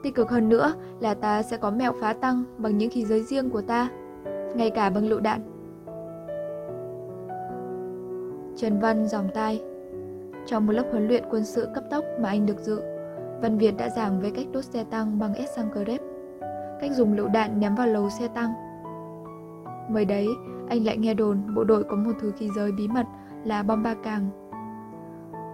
Tích 0.03 0.15
cực 0.15 0.29
hơn 0.29 0.49
nữa 0.49 0.73
là 0.99 1.13
ta 1.13 1.43
sẽ 1.43 1.57
có 1.57 1.71
mẹo 1.71 1.93
phá 2.01 2.13
tăng 2.13 2.43
bằng 2.57 2.77
những 2.77 2.89
khí 2.89 3.05
giới 3.05 3.23
riêng 3.23 3.49
của 3.49 3.61
ta, 3.61 3.89
ngay 4.55 4.69
cả 4.69 4.89
bằng 4.89 5.07
lựu 5.09 5.19
đạn. 5.19 5.41
Trần 8.57 8.79
Văn 8.79 9.07
dòng 9.07 9.27
tai 9.33 9.61
Trong 10.45 10.65
một 10.65 10.73
lớp 10.73 10.83
huấn 10.91 11.07
luyện 11.07 11.23
quân 11.29 11.45
sự 11.45 11.67
cấp 11.75 11.83
tốc 11.89 12.05
mà 12.21 12.29
anh 12.29 12.45
được 12.45 12.59
dự, 12.59 12.81
Văn 13.41 13.57
Việt 13.57 13.77
đã 13.77 13.89
giảng 13.89 14.21
về 14.21 14.31
cách 14.35 14.47
đốt 14.51 14.65
xe 14.65 14.83
tăng 14.83 15.19
bằng 15.19 15.33
xăng 15.55 15.69
grep 15.71 16.01
cách 16.81 16.91
dùng 16.91 17.13
lựu 17.13 17.27
đạn 17.27 17.59
nhắm 17.59 17.75
vào 17.75 17.87
lầu 17.87 18.09
xe 18.09 18.27
tăng. 18.27 18.53
Mới 19.89 20.05
đấy, 20.05 20.27
anh 20.69 20.85
lại 20.85 20.97
nghe 20.97 21.13
đồn 21.13 21.55
bộ 21.55 21.63
đội 21.63 21.83
có 21.83 21.95
một 21.95 22.11
thứ 22.21 22.31
khí 22.37 22.49
giới 22.55 22.71
bí 22.71 22.87
mật 22.87 23.05
là 23.43 23.63
bom 23.63 23.83
ba 23.83 23.95
càng. 24.03 24.29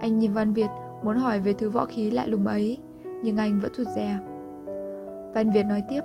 Anh 0.00 0.18
nhìn 0.18 0.32
Văn 0.32 0.52
Việt 0.52 0.70
muốn 1.02 1.16
hỏi 1.16 1.40
về 1.40 1.52
thứ 1.52 1.70
võ 1.70 1.84
khí 1.84 2.10
lạ 2.10 2.26
lùng 2.26 2.46
ấy, 2.46 2.78
nhưng 3.22 3.36
anh 3.36 3.60
vẫn 3.60 3.72
thụt 3.76 3.86
rè. 3.86 4.18
Văn 5.34 5.50
Việt 5.54 5.62
nói 5.62 5.82
tiếp. 5.88 6.00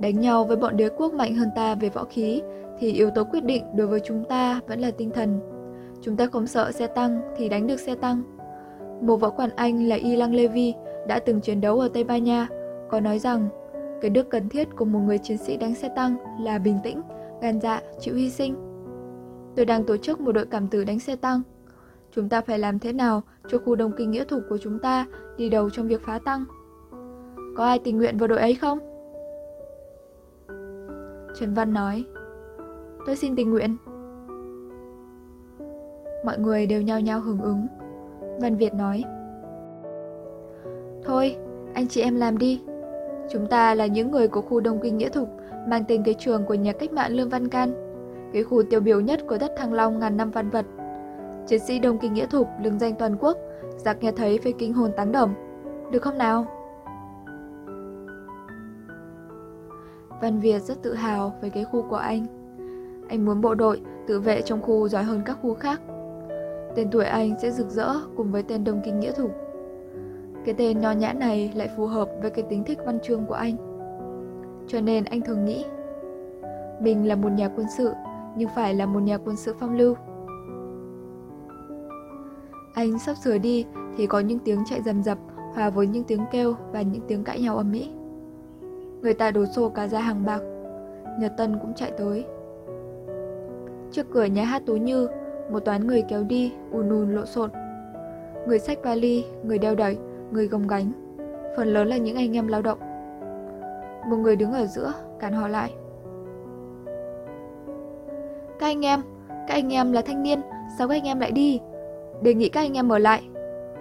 Đánh 0.00 0.20
nhau 0.20 0.44
với 0.44 0.56
bọn 0.56 0.76
đế 0.76 0.88
quốc 0.88 1.14
mạnh 1.14 1.34
hơn 1.34 1.48
ta 1.56 1.74
về 1.74 1.88
võ 1.88 2.04
khí 2.04 2.42
thì 2.78 2.92
yếu 2.92 3.10
tố 3.10 3.24
quyết 3.24 3.44
định 3.44 3.64
đối 3.74 3.86
với 3.86 4.00
chúng 4.04 4.24
ta 4.28 4.60
vẫn 4.68 4.80
là 4.80 4.90
tinh 4.90 5.10
thần. 5.10 5.40
Chúng 6.02 6.16
ta 6.16 6.26
không 6.26 6.46
sợ 6.46 6.72
xe 6.72 6.86
tăng 6.86 7.20
thì 7.36 7.48
đánh 7.48 7.66
được 7.66 7.80
xe 7.80 7.94
tăng. 7.94 8.22
Một 9.00 9.16
võ 9.16 9.30
quản 9.30 9.50
Anh 9.56 9.88
là 9.88 9.96
Y 9.96 10.16
Lăng 10.16 10.34
Levy 10.34 10.74
đã 11.08 11.18
từng 11.18 11.40
chiến 11.40 11.60
đấu 11.60 11.80
ở 11.80 11.88
Tây 11.88 12.04
Ban 12.04 12.24
Nha, 12.24 12.48
có 12.90 13.00
nói 13.00 13.18
rằng 13.18 13.48
cái 14.00 14.10
đức 14.10 14.30
cần 14.30 14.48
thiết 14.48 14.68
của 14.76 14.84
một 14.84 14.98
người 14.98 15.18
chiến 15.18 15.38
sĩ 15.38 15.56
đánh 15.56 15.74
xe 15.74 15.88
tăng 15.96 16.16
là 16.40 16.58
bình 16.58 16.78
tĩnh, 16.82 17.02
gan 17.42 17.60
dạ, 17.60 17.80
chịu 18.00 18.14
hy 18.14 18.30
sinh. 18.30 18.54
Tôi 19.56 19.64
đang 19.64 19.84
tổ 19.84 19.96
chức 19.96 20.20
một 20.20 20.32
đội 20.32 20.46
cảm 20.46 20.68
tử 20.68 20.84
đánh 20.84 21.00
xe 21.00 21.16
tăng. 21.16 21.42
Chúng 22.10 22.28
ta 22.28 22.40
phải 22.40 22.58
làm 22.58 22.78
thế 22.78 22.92
nào 22.92 23.22
cho 23.48 23.58
khu 23.58 23.74
đồng 23.74 23.92
kinh 23.96 24.10
nghĩa 24.10 24.24
thủ 24.24 24.40
của 24.48 24.58
chúng 24.58 24.78
ta 24.78 25.06
đi 25.36 25.48
đầu 25.48 25.70
trong 25.70 25.88
việc 25.88 26.00
phá 26.06 26.18
tăng? 26.24 26.44
Có 27.56 27.64
ai 27.64 27.78
tình 27.78 27.96
nguyện 27.98 28.18
vào 28.18 28.28
đội 28.28 28.38
ấy 28.38 28.54
không? 28.54 28.78
Trần 31.40 31.54
Văn 31.54 31.72
nói, 31.72 32.04
tôi 33.06 33.16
xin 33.16 33.36
tình 33.36 33.50
nguyện. 33.50 33.76
Mọi 36.24 36.38
người 36.38 36.66
đều 36.66 36.82
nhao 36.82 37.00
nhao 37.00 37.20
hưởng 37.20 37.40
ứng. 37.40 37.66
Văn 38.40 38.56
Việt 38.56 38.74
nói, 38.74 39.04
Thôi, 41.04 41.36
anh 41.74 41.88
chị 41.88 42.00
em 42.02 42.16
làm 42.16 42.38
đi. 42.38 42.62
Chúng 43.30 43.46
ta 43.46 43.74
là 43.74 43.86
những 43.86 44.10
người 44.10 44.28
của 44.28 44.40
khu 44.40 44.60
Đông 44.60 44.80
Kinh 44.82 44.96
Nghĩa 44.96 45.08
Thục, 45.08 45.28
mang 45.68 45.84
tên 45.88 46.02
cái 46.04 46.14
trường 46.14 46.44
của 46.44 46.54
nhà 46.54 46.72
cách 46.72 46.92
mạng 46.92 47.12
Lương 47.12 47.28
Văn 47.28 47.48
Can, 47.48 47.72
cái 48.32 48.44
khu 48.44 48.62
tiêu 48.62 48.80
biểu 48.80 49.00
nhất 49.00 49.20
của 49.28 49.38
đất 49.38 49.52
Thăng 49.56 49.72
Long 49.72 49.98
ngàn 49.98 50.16
năm 50.16 50.30
văn 50.30 50.50
vật. 50.50 50.66
Chiến 51.46 51.60
sĩ 51.60 51.78
Đông 51.78 51.98
Kinh 51.98 52.14
Nghĩa 52.14 52.26
Thục 52.26 52.48
lừng 52.62 52.78
danh 52.78 52.94
toàn 52.98 53.16
quốc, 53.20 53.38
giặc 53.76 54.02
nghe 54.02 54.12
thấy 54.12 54.38
phải 54.42 54.52
kinh 54.58 54.72
hồn 54.72 54.90
tán 54.96 55.12
đồng. 55.12 55.34
Được 55.90 56.02
không 56.02 56.18
nào? 56.18 56.55
Văn 60.20 60.40
Việt 60.40 60.62
rất 60.62 60.82
tự 60.82 60.94
hào 60.94 61.32
về 61.40 61.50
cái 61.50 61.64
khu 61.64 61.82
của 61.82 61.96
anh. 61.96 62.26
Anh 63.08 63.24
muốn 63.24 63.40
bộ 63.40 63.54
đội 63.54 63.80
tự 64.06 64.20
vệ 64.20 64.42
trong 64.42 64.62
khu 64.62 64.88
giỏi 64.88 65.04
hơn 65.04 65.22
các 65.24 65.38
khu 65.42 65.54
khác. 65.54 65.80
Tên 66.74 66.88
tuổi 66.90 67.04
anh 67.04 67.34
sẽ 67.42 67.50
rực 67.50 67.70
rỡ 67.70 67.94
cùng 68.16 68.32
với 68.32 68.42
tên 68.42 68.64
đồng 68.64 68.80
Kinh 68.84 69.00
Nghĩa 69.00 69.12
Thục. 69.12 69.30
Cái 70.44 70.54
tên 70.58 70.80
nho 70.80 70.92
nhã 70.92 71.12
này 71.12 71.52
lại 71.54 71.70
phù 71.76 71.86
hợp 71.86 72.08
với 72.22 72.30
cái 72.30 72.44
tính 72.50 72.64
thích 72.64 72.78
văn 72.86 72.98
chương 73.02 73.26
của 73.26 73.34
anh. 73.34 73.56
Cho 74.68 74.80
nên 74.80 75.04
anh 75.04 75.20
thường 75.20 75.44
nghĩ, 75.44 75.64
mình 76.80 77.08
là 77.08 77.14
một 77.14 77.32
nhà 77.32 77.48
quân 77.56 77.66
sự, 77.76 77.92
nhưng 78.36 78.48
phải 78.54 78.74
là 78.74 78.86
một 78.86 79.00
nhà 79.00 79.18
quân 79.18 79.36
sự 79.36 79.54
phong 79.60 79.76
lưu. 79.76 79.94
Anh 82.74 82.98
sắp 82.98 83.14
sửa 83.14 83.38
đi 83.38 83.64
thì 83.96 84.06
có 84.06 84.20
những 84.20 84.38
tiếng 84.38 84.64
chạy 84.66 84.82
rầm 84.82 85.02
rập 85.02 85.18
hòa 85.54 85.70
với 85.70 85.86
những 85.86 86.04
tiếng 86.04 86.24
kêu 86.32 86.54
và 86.72 86.82
những 86.82 87.02
tiếng 87.08 87.24
cãi 87.24 87.40
nhau 87.40 87.56
ầm 87.56 87.72
ĩ. 87.72 87.90
Người 89.06 89.14
ta 89.14 89.30
đổ 89.30 89.44
xô 89.46 89.68
cả 89.68 89.88
ra 89.88 90.00
hàng 90.00 90.24
bạc. 90.24 90.40
Nhật 91.18 91.32
Tân 91.36 91.58
cũng 91.58 91.74
chạy 91.74 91.92
tới. 91.98 92.24
Trước 93.92 94.06
cửa 94.12 94.24
nhà 94.24 94.44
hát 94.44 94.62
Tú 94.66 94.76
Như, 94.76 95.08
một 95.50 95.60
toán 95.60 95.86
người 95.86 96.02
kéo 96.08 96.22
đi, 96.22 96.52
ùn 96.72 96.88
ùn 96.88 97.14
lộn 97.14 97.26
xộn. 97.26 97.50
Người 98.46 98.58
xách 98.58 98.78
vali, 98.82 99.24
người 99.44 99.58
đeo 99.58 99.74
đẩy, 99.74 99.96
người 100.30 100.48
gồng 100.48 100.66
gánh, 100.66 100.92
phần 101.56 101.68
lớn 101.68 101.88
là 101.88 101.96
những 101.96 102.16
anh 102.16 102.36
em 102.36 102.48
lao 102.48 102.62
động. 102.62 102.78
Một 104.10 104.16
người 104.16 104.36
đứng 104.36 104.52
ở 104.52 104.66
giữa, 104.66 104.92
cản 105.18 105.32
họ 105.32 105.48
lại. 105.48 105.74
Các 108.58 108.66
anh 108.66 108.84
em, 108.84 109.00
các 109.28 109.54
anh 109.54 109.72
em 109.72 109.92
là 109.92 110.02
thanh 110.02 110.22
niên, 110.22 110.40
sao 110.78 110.88
các 110.88 110.94
anh 110.94 111.04
em 111.04 111.20
lại 111.20 111.30
đi? 111.30 111.60
Đề 112.22 112.34
nghị 112.34 112.48
các 112.48 112.60
anh 112.60 112.74
em 112.74 112.92
ở 112.92 112.98
lại. 112.98 113.22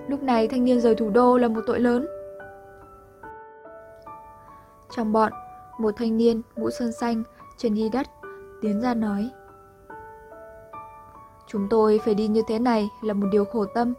Lúc 0.07 0.23
này 0.23 0.47
thanh 0.47 0.63
niên 0.63 0.81
rời 0.81 0.95
thủ 0.95 1.09
đô 1.09 1.37
là 1.37 1.47
một 1.47 1.61
tội 1.67 1.79
lớn. 1.79 2.05
Trong 4.95 5.11
bọn, 5.11 5.31
một 5.79 5.93
thanh 5.97 6.17
niên 6.17 6.41
mũ 6.57 6.69
sơn 6.69 6.91
xanh, 6.91 7.23
chân 7.57 7.73
đi 7.73 7.89
đất, 7.89 8.07
tiến 8.61 8.81
ra 8.81 8.93
nói. 8.93 9.29
Chúng 11.47 11.67
tôi 11.69 11.99
phải 12.05 12.15
đi 12.15 12.27
như 12.27 12.41
thế 12.47 12.59
này 12.59 12.89
là 13.03 13.13
một 13.13 13.27
điều 13.31 13.45
khổ 13.45 13.65
tâm. 13.65 13.93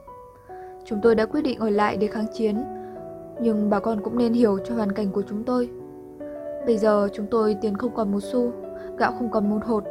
Chúng 0.84 1.00
tôi 1.02 1.14
đã 1.14 1.26
quyết 1.26 1.40
định 1.40 1.58
ở 1.58 1.70
lại 1.70 1.96
để 1.96 2.06
kháng 2.06 2.26
chiến, 2.34 2.64
nhưng 3.40 3.70
bà 3.70 3.80
con 3.80 4.00
cũng 4.02 4.18
nên 4.18 4.32
hiểu 4.32 4.58
cho 4.64 4.74
hoàn 4.74 4.92
cảnh 4.92 5.12
của 5.12 5.22
chúng 5.28 5.44
tôi. 5.44 5.70
Bây 6.66 6.78
giờ 6.78 7.08
chúng 7.12 7.26
tôi 7.30 7.56
tiền 7.60 7.76
không 7.76 7.94
còn 7.94 8.12
một 8.12 8.20
xu, 8.20 8.52
gạo 8.98 9.12
không 9.18 9.30
còn 9.30 9.50
một 9.50 9.64
hột. 9.64 9.84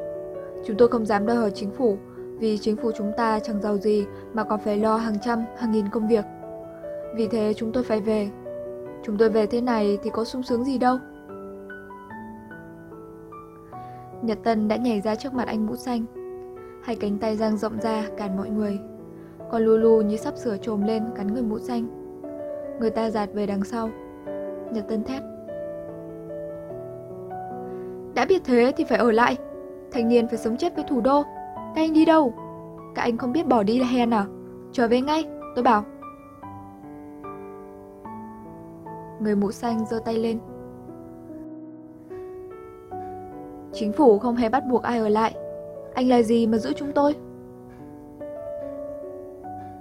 Chúng 0.65 0.77
tôi 0.77 0.87
không 0.87 1.05
dám 1.05 1.25
đòi 1.25 1.35
hỏi 1.35 1.51
chính 1.55 1.71
phủ, 1.71 1.97
vì 2.39 2.57
chính 2.57 2.77
phủ 2.77 2.91
chúng 2.97 3.11
ta 3.17 3.39
chẳng 3.39 3.61
giàu 3.61 3.77
gì 3.77 4.05
mà 4.33 4.43
còn 4.43 4.59
phải 4.59 4.77
lo 4.77 4.97
hàng 4.97 5.19
trăm, 5.21 5.45
hàng 5.57 5.71
nghìn 5.71 5.89
công 5.89 6.07
việc. 6.07 6.25
Vì 7.15 7.27
thế 7.27 7.53
chúng 7.57 7.71
tôi 7.71 7.83
phải 7.83 8.01
về. 8.01 8.29
Chúng 9.05 9.17
tôi 9.17 9.29
về 9.29 9.45
thế 9.45 9.61
này 9.61 9.97
thì 10.03 10.09
có 10.09 10.23
sung 10.23 10.43
sướng 10.43 10.63
gì 10.63 10.77
đâu. 10.77 10.97
Nhật 14.21 14.37
Tân 14.43 14.67
đã 14.67 14.75
nhảy 14.75 15.01
ra 15.01 15.15
trước 15.15 15.33
mặt 15.33 15.47
anh 15.47 15.65
mũ 15.65 15.75
xanh. 15.75 16.05
Hai 16.83 16.95
cánh 16.95 17.17
tay 17.17 17.35
dang 17.35 17.57
rộng 17.57 17.79
ra 17.81 18.03
cản 18.17 18.37
mọi 18.37 18.49
người. 18.49 18.79
Còn 19.51 19.61
Lulu 19.61 20.01
như 20.01 20.17
sắp 20.17 20.37
sửa 20.37 20.57
trồm 20.57 20.81
lên 20.81 21.03
cắn 21.15 21.33
người 21.33 21.43
mũ 21.43 21.59
xanh. 21.59 21.87
Người 22.79 22.89
ta 22.89 23.09
giạt 23.09 23.29
về 23.33 23.45
đằng 23.45 23.63
sau. 23.63 23.89
Nhật 24.71 24.87
Tân 24.87 25.03
thét. 25.03 25.23
Đã 28.15 28.25
biết 28.29 28.41
thế 28.45 28.73
thì 28.77 28.83
phải 28.83 28.97
ở 28.97 29.11
lại. 29.11 29.37
Thanh 29.91 30.07
niên 30.07 30.27
phải 30.27 30.37
sống 30.37 30.57
chết 30.57 30.75
với 30.75 30.85
thủ 30.89 31.01
đô. 31.01 31.23
Các 31.55 31.81
anh 31.81 31.93
đi 31.93 32.05
đâu? 32.05 32.33
Các 32.95 33.01
anh 33.01 33.17
không 33.17 33.31
biết 33.31 33.47
bỏ 33.47 33.63
đi 33.63 33.79
là 33.79 33.87
hèn 33.87 34.13
à? 34.13 34.25
Trở 34.71 34.87
về 34.87 35.01
ngay, 35.01 35.25
tôi 35.55 35.63
bảo. 35.63 35.85
Người 39.25 39.35
mũ 39.35 39.51
xanh 39.51 39.85
giơ 39.85 39.99
tay 40.05 40.15
lên. 40.17 40.39
Chính 43.73 43.93
phủ 43.93 44.19
không 44.19 44.35
hề 44.35 44.49
bắt 44.49 44.63
buộc 44.69 44.83
ai 44.83 44.99
ở 44.99 45.09
lại. 45.09 45.35
Anh 45.93 46.09
là 46.09 46.21
gì 46.21 46.47
mà 46.47 46.57
giữ 46.57 46.73
chúng 46.73 46.91
tôi? 46.91 47.15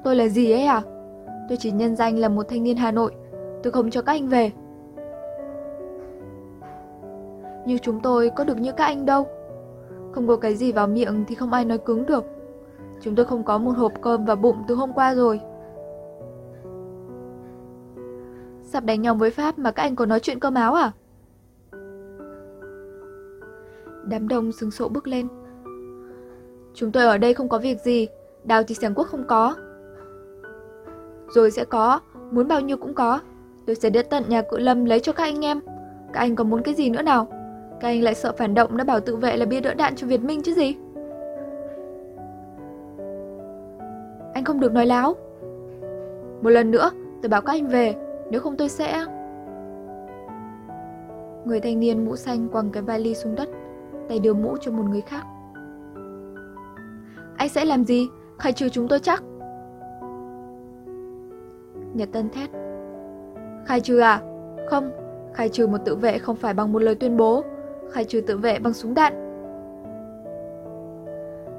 Tôi 0.05 0.17
là 0.17 0.29
gì 0.29 0.53
ấy 0.53 0.65
à? 0.65 0.83
Tôi 1.49 1.59
chỉ 1.61 1.71
nhân 1.71 1.97
danh 1.97 2.19
là 2.19 2.29
một 2.29 2.49
thanh 2.49 2.63
niên 2.63 2.77
Hà 2.77 2.91
Nội. 2.91 3.13
Tôi 3.63 3.73
không 3.73 3.91
cho 3.91 4.03
các 4.03 4.13
anh 4.13 4.29
về. 4.29 4.51
Nhưng 7.67 7.79
chúng 7.79 8.01
tôi 8.01 8.31
có 8.31 8.45
được 8.45 8.61
như 8.61 8.73
các 8.73 8.85
anh 8.85 9.07
đâu. 9.07 9.27
Không 10.13 10.29
có 10.29 10.37
cái 10.37 10.55
gì 10.55 10.73
vào 10.73 10.87
miệng 10.87 11.25
thì 11.29 11.35
không 11.35 11.53
ai 11.53 11.65
nói 11.65 11.79
cứng 11.79 12.07
được. 12.07 12.25
Chúng 13.01 13.15
tôi 13.15 13.27
không 13.27 13.45
có 13.45 13.59
một 13.59 13.73
hộp 13.77 13.93
cơm 14.01 14.25
vào 14.25 14.37
bụng 14.37 14.57
từ 14.69 14.75
hôm 14.75 14.93
qua 14.93 15.15
rồi. 15.15 15.41
Sắp 18.75 18.85
đánh 18.85 19.03
nhau 19.03 19.15
với 19.15 19.31
Pháp 19.31 19.59
mà 19.59 19.71
các 19.71 19.83
anh 19.83 19.97
còn 19.97 20.09
nói 20.09 20.21
chuyện 20.21 20.39
cơm 20.39 20.55
áo 20.55 20.75
à? 20.75 20.93
Đám 24.05 24.29
đông 24.29 24.53
sừng 24.53 24.71
sộ 24.71 24.89
bước 24.89 25.07
lên. 25.07 25.29
Chúng 26.75 26.93
tôi 26.93 27.07
ở 27.07 27.19
đây 27.19 27.35
không 27.35 27.49
có 27.49 27.59
việc 27.59 27.81
gì, 27.81 28.09
đào 28.45 28.63
thì 28.63 28.75
sáng 28.75 28.95
quốc 28.95 29.07
không 29.07 29.25
có. 29.27 29.55
Rồi 31.29 31.51
sẽ 31.51 31.65
có, 31.65 32.01
muốn 32.31 32.49
bao 32.49 32.61
nhiêu 32.61 32.77
cũng 32.77 32.95
có. 32.95 33.21
Tôi 33.67 33.77
sẽ 33.77 33.91
đến 33.91 34.07
tận 34.11 34.25
nhà 34.29 34.43
cự 34.43 34.59
lâm 34.59 34.85
lấy 34.85 35.01
cho 35.01 35.13
các 35.13 35.23
anh 35.23 35.45
em. 35.45 35.61
Các 36.13 36.21
anh 36.21 36.37
còn 36.37 36.51
muốn 36.51 36.63
cái 36.63 36.75
gì 36.75 36.91
nữa 36.91 37.03
nào? 37.03 37.27
Các 37.81 37.89
anh 37.89 38.03
lại 38.03 38.15
sợ 38.15 38.33
phản 38.39 38.55
động 38.55 38.77
đã 38.77 38.85
bảo 38.85 39.01
tự 39.01 39.17
vệ 39.17 39.37
là 39.37 39.47
bia 39.47 39.61
đỡ 39.61 39.75
đạn 39.75 39.97
cho 39.97 40.07
Việt 40.07 40.21
Minh 40.21 40.43
chứ 40.43 40.55
gì? 40.55 40.77
Anh 44.35 44.45
không 44.45 44.61
được 44.61 44.73
nói 44.73 44.87
láo. 44.87 45.15
Một 46.43 46.51
lần 46.51 46.71
nữa, 46.71 46.91
tôi 47.23 47.29
bảo 47.29 47.43
các 47.43 47.53
anh 47.53 47.69
về, 47.69 47.95
nếu 48.31 48.41
không 48.41 48.57
tôi 48.57 48.69
sẽ... 48.69 49.05
Người 51.45 51.61
thanh 51.61 51.81
niên 51.81 52.05
mũ 52.05 52.17
xanh 52.17 52.49
quăng 52.49 52.71
cái 52.71 52.83
vali 52.83 53.15
xuống 53.15 53.35
đất, 53.35 53.49
tay 54.09 54.19
đưa 54.19 54.35
mũ 54.35 54.57
cho 54.61 54.73
một 54.73 54.85
người 54.91 55.01
khác. 55.01 55.25
Anh 57.37 57.49
sẽ 57.49 57.65
làm 57.65 57.85
gì? 57.85 58.09
Khai 58.39 58.53
trừ 58.53 58.69
chúng 58.69 58.89
tôi 58.89 59.01
chắc. 59.01 59.23
Nhật 61.95 62.09
Tân 62.13 62.31
thét. 62.31 62.51
Khai 63.67 63.81
trừ 63.81 63.99
à? 63.99 64.21
Không, 64.71 64.91
khai 65.35 65.49
trừ 65.49 65.67
một 65.67 65.79
tự 65.85 65.97
vệ 65.97 66.19
không 66.19 66.37
phải 66.37 66.55
bằng 66.55 66.73
một 66.73 66.79
lời 66.79 66.95
tuyên 66.95 67.17
bố, 67.17 67.45
khai 67.93 68.05
trừ 68.05 68.21
tự 68.21 68.39
vệ 68.39 68.59
bằng 68.59 68.73
súng 68.73 68.95
đạn. 68.95 69.13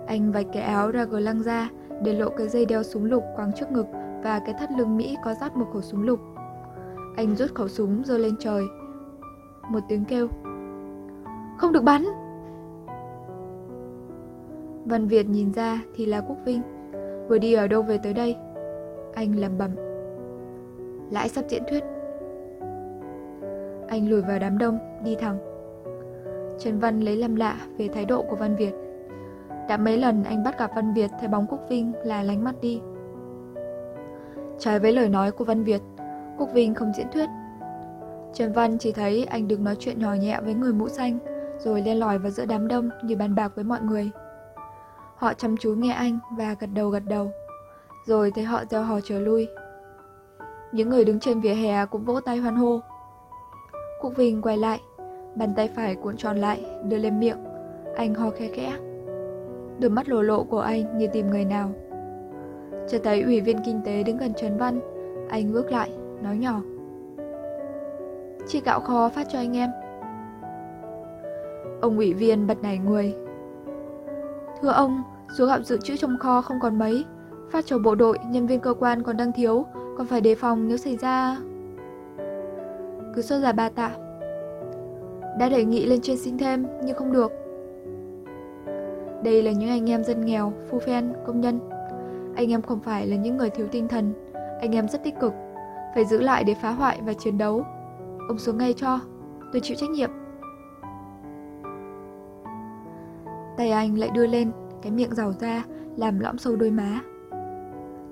Anh 0.07 0.31
vạch 0.31 0.45
cái 0.53 0.63
áo 0.63 0.91
ra 0.91 1.03
gờ 1.03 1.19
lăng 1.19 1.43
ra 1.43 1.69
để 2.01 2.13
lộ 2.13 2.29
cái 2.29 2.47
dây 2.47 2.65
đeo 2.65 2.83
súng 2.83 3.05
lục 3.05 3.23
quàng 3.35 3.51
trước 3.53 3.71
ngực 3.71 3.85
và 4.23 4.39
cái 4.45 4.55
thắt 4.59 4.71
lưng 4.71 4.97
Mỹ 4.97 5.17
có 5.23 5.33
dắt 5.33 5.55
một 5.57 5.65
khẩu 5.73 5.81
súng 5.81 6.03
lục. 6.03 6.19
Anh 7.15 7.35
rút 7.35 7.53
khẩu 7.55 7.67
súng 7.67 8.03
giơ 8.05 8.17
lên 8.17 8.35
trời. 8.39 8.63
Một 9.69 9.79
tiếng 9.87 10.05
kêu. 10.05 10.27
Không 11.57 11.71
được 11.71 11.83
bắn! 11.83 12.05
Văn 14.85 15.07
Việt 15.07 15.29
nhìn 15.29 15.53
ra 15.53 15.81
thì 15.95 16.05
là 16.05 16.21
Quốc 16.21 16.37
Vinh. 16.45 16.61
Vừa 17.29 17.37
đi 17.37 17.53
ở 17.53 17.67
đâu 17.67 17.81
về 17.81 17.97
tới 17.97 18.13
đây? 18.13 18.35
Anh 19.13 19.39
lẩm 19.39 19.57
bẩm. 19.57 19.71
Lại 21.11 21.29
sắp 21.29 21.45
diễn 21.49 21.63
thuyết. 21.69 21.83
Anh 23.87 24.09
lùi 24.09 24.21
vào 24.21 24.39
đám 24.39 24.57
đông, 24.57 24.79
đi 25.03 25.15
thẳng. 25.15 25.37
Trần 26.59 26.79
Văn 26.79 26.99
lấy 26.99 27.15
làm 27.15 27.35
lạ 27.35 27.57
về 27.77 27.87
thái 27.87 28.05
độ 28.05 28.21
của 28.29 28.35
Văn 28.35 28.55
Việt. 28.55 28.73
Đã 29.69 29.77
mấy 29.77 29.97
lần 29.97 30.23
anh 30.23 30.43
bắt 30.43 30.59
gặp 30.59 30.71
Văn 30.75 30.93
Việt 30.93 31.11
thấy 31.19 31.27
bóng 31.27 31.45
Quốc 31.49 31.59
Vinh 31.69 31.93
là 32.03 32.23
lánh 32.23 32.43
mắt 32.43 32.55
đi. 32.61 32.81
Trái 34.59 34.79
với 34.79 34.93
lời 34.93 35.09
nói 35.09 35.31
của 35.31 35.43
Văn 35.43 35.63
Việt, 35.63 35.81
Quốc 36.37 36.49
Vinh 36.53 36.75
không 36.75 36.93
diễn 36.93 37.07
thuyết. 37.13 37.29
Trần 38.33 38.53
Văn 38.53 38.77
chỉ 38.77 38.91
thấy 38.91 39.25
anh 39.25 39.47
đứng 39.47 39.63
nói 39.63 39.75
chuyện 39.79 39.99
nhỏ 39.99 40.13
nhẹ 40.13 40.39
với 40.43 40.53
người 40.53 40.73
mũ 40.73 40.89
xanh, 40.89 41.19
rồi 41.59 41.81
len 41.81 41.99
lỏi 41.99 42.17
vào 42.17 42.31
giữa 42.31 42.45
đám 42.45 42.67
đông 42.67 42.89
như 43.03 43.15
bàn 43.15 43.35
bạc 43.35 43.51
với 43.55 43.63
mọi 43.63 43.81
người. 43.81 44.09
Họ 45.15 45.33
chăm 45.33 45.57
chú 45.57 45.75
nghe 45.75 45.91
anh 45.91 46.19
và 46.37 46.55
gật 46.59 46.69
đầu 46.73 46.89
gật 46.89 47.03
đầu, 47.07 47.31
rồi 48.05 48.31
thấy 48.35 48.43
họ 48.43 48.63
gieo 48.69 48.83
hò 48.83 48.99
trở 49.01 49.19
lui. 49.19 49.47
Những 50.71 50.89
người 50.89 51.05
đứng 51.05 51.19
trên 51.19 51.41
vỉa 51.41 51.53
hè 51.53 51.85
cũng 51.85 52.05
vỗ 52.05 52.19
tay 52.19 52.37
hoan 52.37 52.55
hô. 52.55 52.79
Quốc 54.01 54.11
Vinh 54.15 54.41
quay 54.41 54.57
lại, 54.57 54.79
Bàn 55.35 55.53
tay 55.55 55.69
phải 55.75 55.95
cuộn 55.95 56.17
tròn 56.17 56.37
lại, 56.37 56.65
đưa 56.83 56.97
lên 56.97 57.19
miệng. 57.19 57.37
Anh 57.95 58.13
ho 58.13 58.29
khe 58.29 58.47
khẽ. 58.47 58.77
Đôi 59.79 59.89
mắt 59.89 60.09
lồ 60.09 60.21
lộ 60.21 60.43
của 60.43 60.59
anh 60.59 60.97
như 60.97 61.07
tìm 61.07 61.29
người 61.29 61.45
nào. 61.45 61.71
Chợt 62.89 62.99
thấy 63.03 63.21
ủy 63.21 63.41
viên 63.41 63.57
kinh 63.65 63.81
tế 63.85 64.03
đứng 64.03 64.17
gần 64.17 64.33
Trần 64.33 64.57
Văn. 64.57 64.79
Anh 65.29 65.53
bước 65.53 65.71
lại, 65.71 65.91
nói 66.25 66.37
nhỏ. 66.37 66.61
Chị 68.47 68.61
gạo 68.65 68.79
kho 68.79 69.09
phát 69.09 69.27
cho 69.29 69.39
anh 69.39 69.57
em. 69.57 69.69
Ông 71.81 71.97
ủy 71.97 72.13
viên 72.13 72.47
bật 72.47 72.61
nảy 72.61 72.77
người. 72.77 73.15
Thưa 74.61 74.69
ông, 74.69 75.03
số 75.37 75.45
gạo 75.45 75.61
dự 75.61 75.77
trữ 75.77 75.97
trong 75.97 76.17
kho 76.17 76.41
không 76.41 76.59
còn 76.61 76.79
mấy. 76.79 77.05
Phát 77.51 77.65
cho 77.65 77.77
bộ 77.77 77.95
đội, 77.95 78.17
nhân 78.25 78.47
viên 78.47 78.59
cơ 78.59 78.73
quan 78.73 79.03
còn 79.03 79.17
đang 79.17 79.31
thiếu, 79.31 79.65
còn 79.97 80.07
phải 80.07 80.21
đề 80.21 80.35
phòng 80.35 80.67
nếu 80.67 80.77
xảy 80.77 80.97
ra... 80.97 81.37
Cứ 83.15 83.21
xuất 83.21 83.39
ra 83.39 83.51
ba 83.51 83.69
tạ, 83.69 83.91
đã 85.39 85.49
đề 85.49 85.65
nghị 85.65 85.85
lên 85.85 86.01
trên 86.01 86.17
xin 86.17 86.37
thêm 86.37 86.65
nhưng 86.83 86.95
không 86.95 87.11
được. 87.11 87.31
Đây 89.23 89.43
là 89.43 89.51
những 89.51 89.69
anh 89.69 89.89
em 89.89 90.03
dân 90.03 90.25
nghèo, 90.25 90.53
phu 90.69 90.79
phen, 90.79 91.13
công 91.25 91.41
nhân. 91.41 91.59
Anh 92.35 92.51
em 92.51 92.61
không 92.61 92.79
phải 92.79 93.07
là 93.07 93.15
những 93.15 93.37
người 93.37 93.49
thiếu 93.49 93.67
tinh 93.71 93.87
thần, 93.87 94.13
anh 94.61 94.75
em 94.75 94.87
rất 94.87 95.03
tích 95.03 95.19
cực, 95.19 95.33
phải 95.95 96.05
giữ 96.05 96.21
lại 96.21 96.43
để 96.43 96.53
phá 96.53 96.71
hoại 96.71 97.01
và 97.05 97.13
chiến 97.13 97.37
đấu. 97.37 97.65
Ông 98.27 98.37
xuống 98.37 98.57
ngay 98.57 98.73
cho, 98.73 98.99
tôi 99.53 99.61
chịu 99.61 99.77
trách 99.79 99.89
nhiệm. 99.89 100.09
Tay 103.57 103.71
anh 103.71 103.97
lại 103.97 104.09
đưa 104.13 104.27
lên, 104.27 104.51
cái 104.81 104.91
miệng 104.91 105.15
rào 105.15 105.31
ra, 105.31 105.63
làm 105.97 106.19
lõm 106.19 106.37
sâu 106.37 106.55
đôi 106.55 106.71
má. 106.71 106.99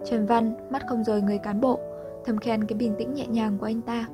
Trần 0.05 0.25
Văn 0.25 0.53
mắt 0.71 0.81
không 0.87 1.03
rời 1.03 1.21
người 1.21 1.37
cán 1.37 1.61
bộ, 1.61 1.79
thầm 2.25 2.37
khen 2.37 2.65
cái 2.65 2.77
bình 2.77 2.95
tĩnh 2.97 3.13
nhẹ 3.13 3.27
nhàng 3.27 3.57
của 3.57 3.65
anh 3.65 3.81
ta. 3.81 4.05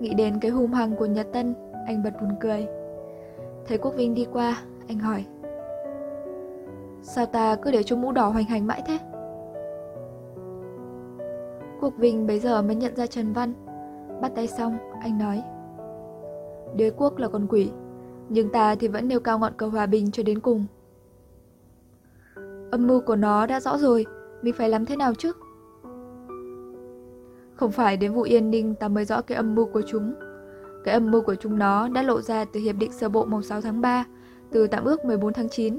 Nghĩ 0.00 0.14
đến 0.14 0.40
cái 0.40 0.50
hung 0.50 0.72
hăng 0.72 0.96
của 0.96 1.06
Nhật 1.06 1.26
Tân, 1.32 1.54
anh 1.86 2.02
bật 2.02 2.20
buồn 2.20 2.30
cười. 2.40 2.66
Thấy 3.66 3.78
Quốc 3.78 3.94
Vinh 3.94 4.14
đi 4.14 4.26
qua, 4.32 4.56
anh 4.88 4.98
hỏi. 4.98 5.24
Sao 7.02 7.26
ta 7.26 7.56
cứ 7.62 7.70
để 7.70 7.82
cho 7.82 7.96
mũ 7.96 8.12
đỏ 8.12 8.28
hoành 8.28 8.44
hành 8.44 8.66
mãi 8.66 8.82
thế? 8.86 8.98
Quốc 11.80 11.94
Vinh 11.98 12.26
bấy 12.26 12.38
giờ 12.38 12.62
mới 12.62 12.74
nhận 12.74 12.96
ra 12.96 13.06
Trần 13.06 13.32
Văn. 13.32 13.52
Bắt 14.22 14.32
tay 14.34 14.46
xong, 14.46 14.78
anh 15.02 15.18
nói. 15.18 15.42
Đế 16.76 16.90
quốc 16.96 17.18
là 17.18 17.28
con 17.28 17.46
quỷ, 17.48 17.70
nhưng 18.28 18.48
ta 18.48 18.74
thì 18.74 18.88
vẫn 18.88 19.08
nêu 19.08 19.20
cao 19.20 19.38
ngọn 19.38 19.52
cờ 19.56 19.66
hòa 19.66 19.86
bình 19.86 20.10
cho 20.10 20.22
đến 20.22 20.40
cùng. 20.40 20.66
Âm 22.70 22.86
mưu 22.86 23.00
của 23.00 23.16
nó 23.16 23.46
đã 23.46 23.60
rõ 23.60 23.78
rồi, 23.78 24.06
mình 24.42 24.54
phải 24.54 24.68
làm 24.68 24.86
thế 24.86 24.96
nào 24.96 25.14
chứ? 25.14 25.32
Không 27.54 27.70
phải 27.70 27.96
đến 27.96 28.12
vụ 28.12 28.22
Yên 28.22 28.50
Ninh 28.50 28.74
ta 28.74 28.88
mới 28.88 29.04
rõ 29.04 29.22
cái 29.22 29.36
âm 29.36 29.54
mưu 29.54 29.66
của 29.66 29.82
chúng. 29.86 30.14
Cái 30.84 30.94
âm 30.94 31.10
mưu 31.10 31.22
của 31.22 31.34
chúng 31.34 31.58
nó 31.58 31.88
đã 31.88 32.02
lộ 32.02 32.20
ra 32.20 32.44
từ 32.44 32.60
Hiệp 32.60 32.76
định 32.76 32.92
Sơ 32.92 33.08
bộ 33.08 33.24
mùng 33.24 33.42
6 33.42 33.60
tháng 33.60 33.80
3, 33.80 34.04
từ 34.50 34.66
tạm 34.66 34.84
ước 34.84 35.04
14 35.04 35.32
tháng 35.32 35.48
9. 35.48 35.78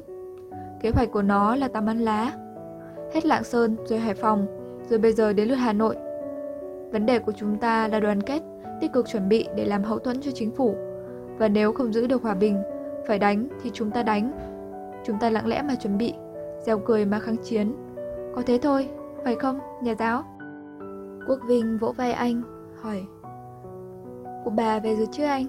Kế 0.82 0.90
hoạch 0.90 1.12
của 1.12 1.22
nó 1.22 1.56
là 1.56 1.68
tắm 1.68 1.86
ăn 1.86 2.00
lá. 2.00 2.32
Hết 3.14 3.26
Lạng 3.26 3.44
Sơn 3.44 3.76
rồi 3.86 4.00
Hải 4.00 4.14
Phòng, 4.14 4.61
rồi 4.92 5.00
bây 5.00 5.14
giờ 5.14 5.34
đến 5.34 5.48
lượt 5.48 5.56
Hà 5.56 5.74
Nội. 5.74 5.96
Vấn 6.92 7.06
đề 7.06 7.20
của 7.20 7.32
chúng 7.32 7.58
ta 7.58 7.88
là 7.88 8.00
đoàn 8.00 8.22
kết, 8.22 8.42
tích 8.82 8.94
cực 8.94 9.08
chuẩn 9.08 9.30
bị 9.30 9.48
để 9.56 9.66
làm 9.66 9.84
hậu 9.84 10.00
thuẫn 10.00 10.22
cho 10.22 10.32
chính 10.32 10.52
phủ. 10.52 10.76
Và 11.38 11.48
nếu 11.48 11.74
không 11.74 11.94
giữ 11.94 12.08
được 12.08 12.24
hòa 12.24 12.34
bình, 12.36 12.58
phải 13.08 13.20
đánh 13.20 13.48
thì 13.64 13.70
chúng 13.74 13.92
ta 13.92 14.04
đánh. 14.04 14.32
Chúng 15.06 15.20
ta 15.20 15.30
lặng 15.30 15.48
lẽ 15.48 15.62
mà 15.62 15.76
chuẩn 15.76 15.98
bị, 15.98 16.14
gieo 16.66 16.80
cười 16.80 17.06
mà 17.06 17.20
kháng 17.20 17.38
chiến. 17.44 17.76
Có 18.36 18.42
thế 18.46 18.60
thôi, 18.62 18.90
phải 19.24 19.36
không, 19.36 19.60
nhà 19.84 19.96
giáo? 20.00 20.24
Quốc 21.28 21.40
Vinh 21.48 21.78
vỗ 21.78 21.92
vai 21.92 22.12
anh, 22.12 22.42
hỏi 22.82 23.04
"Cụ 24.44 24.50
bà 24.50 24.80
về 24.80 24.96
rồi 24.96 25.08
chứ 25.12 25.24
anh? 25.24 25.46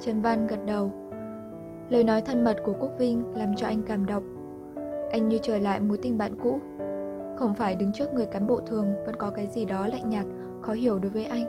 Trần 0.00 0.22
Văn 0.22 0.46
gật 0.46 0.66
đầu 0.66 0.92
Lời 1.88 2.04
nói 2.04 2.20
thân 2.20 2.44
mật 2.44 2.56
của 2.64 2.74
Quốc 2.80 2.90
Vinh 2.98 3.24
làm 3.34 3.56
cho 3.56 3.66
anh 3.66 3.82
cảm 3.82 4.06
động 4.06 4.24
Anh 5.12 5.28
như 5.28 5.38
trở 5.42 5.58
lại 5.58 5.80
mối 5.80 5.98
tình 6.02 6.18
bạn 6.18 6.34
cũ 6.42 6.60
không 7.36 7.54
phải 7.54 7.76
đứng 7.76 7.92
trước 7.92 8.14
người 8.14 8.26
cán 8.26 8.46
bộ 8.46 8.60
thường 8.60 8.94
Vẫn 9.06 9.16
có 9.16 9.30
cái 9.30 9.46
gì 9.46 9.64
đó 9.64 9.86
lạnh 9.86 10.10
nhạt, 10.10 10.26
khó 10.62 10.72
hiểu 10.72 10.98
đối 10.98 11.10
với 11.10 11.24
anh. 11.24 11.44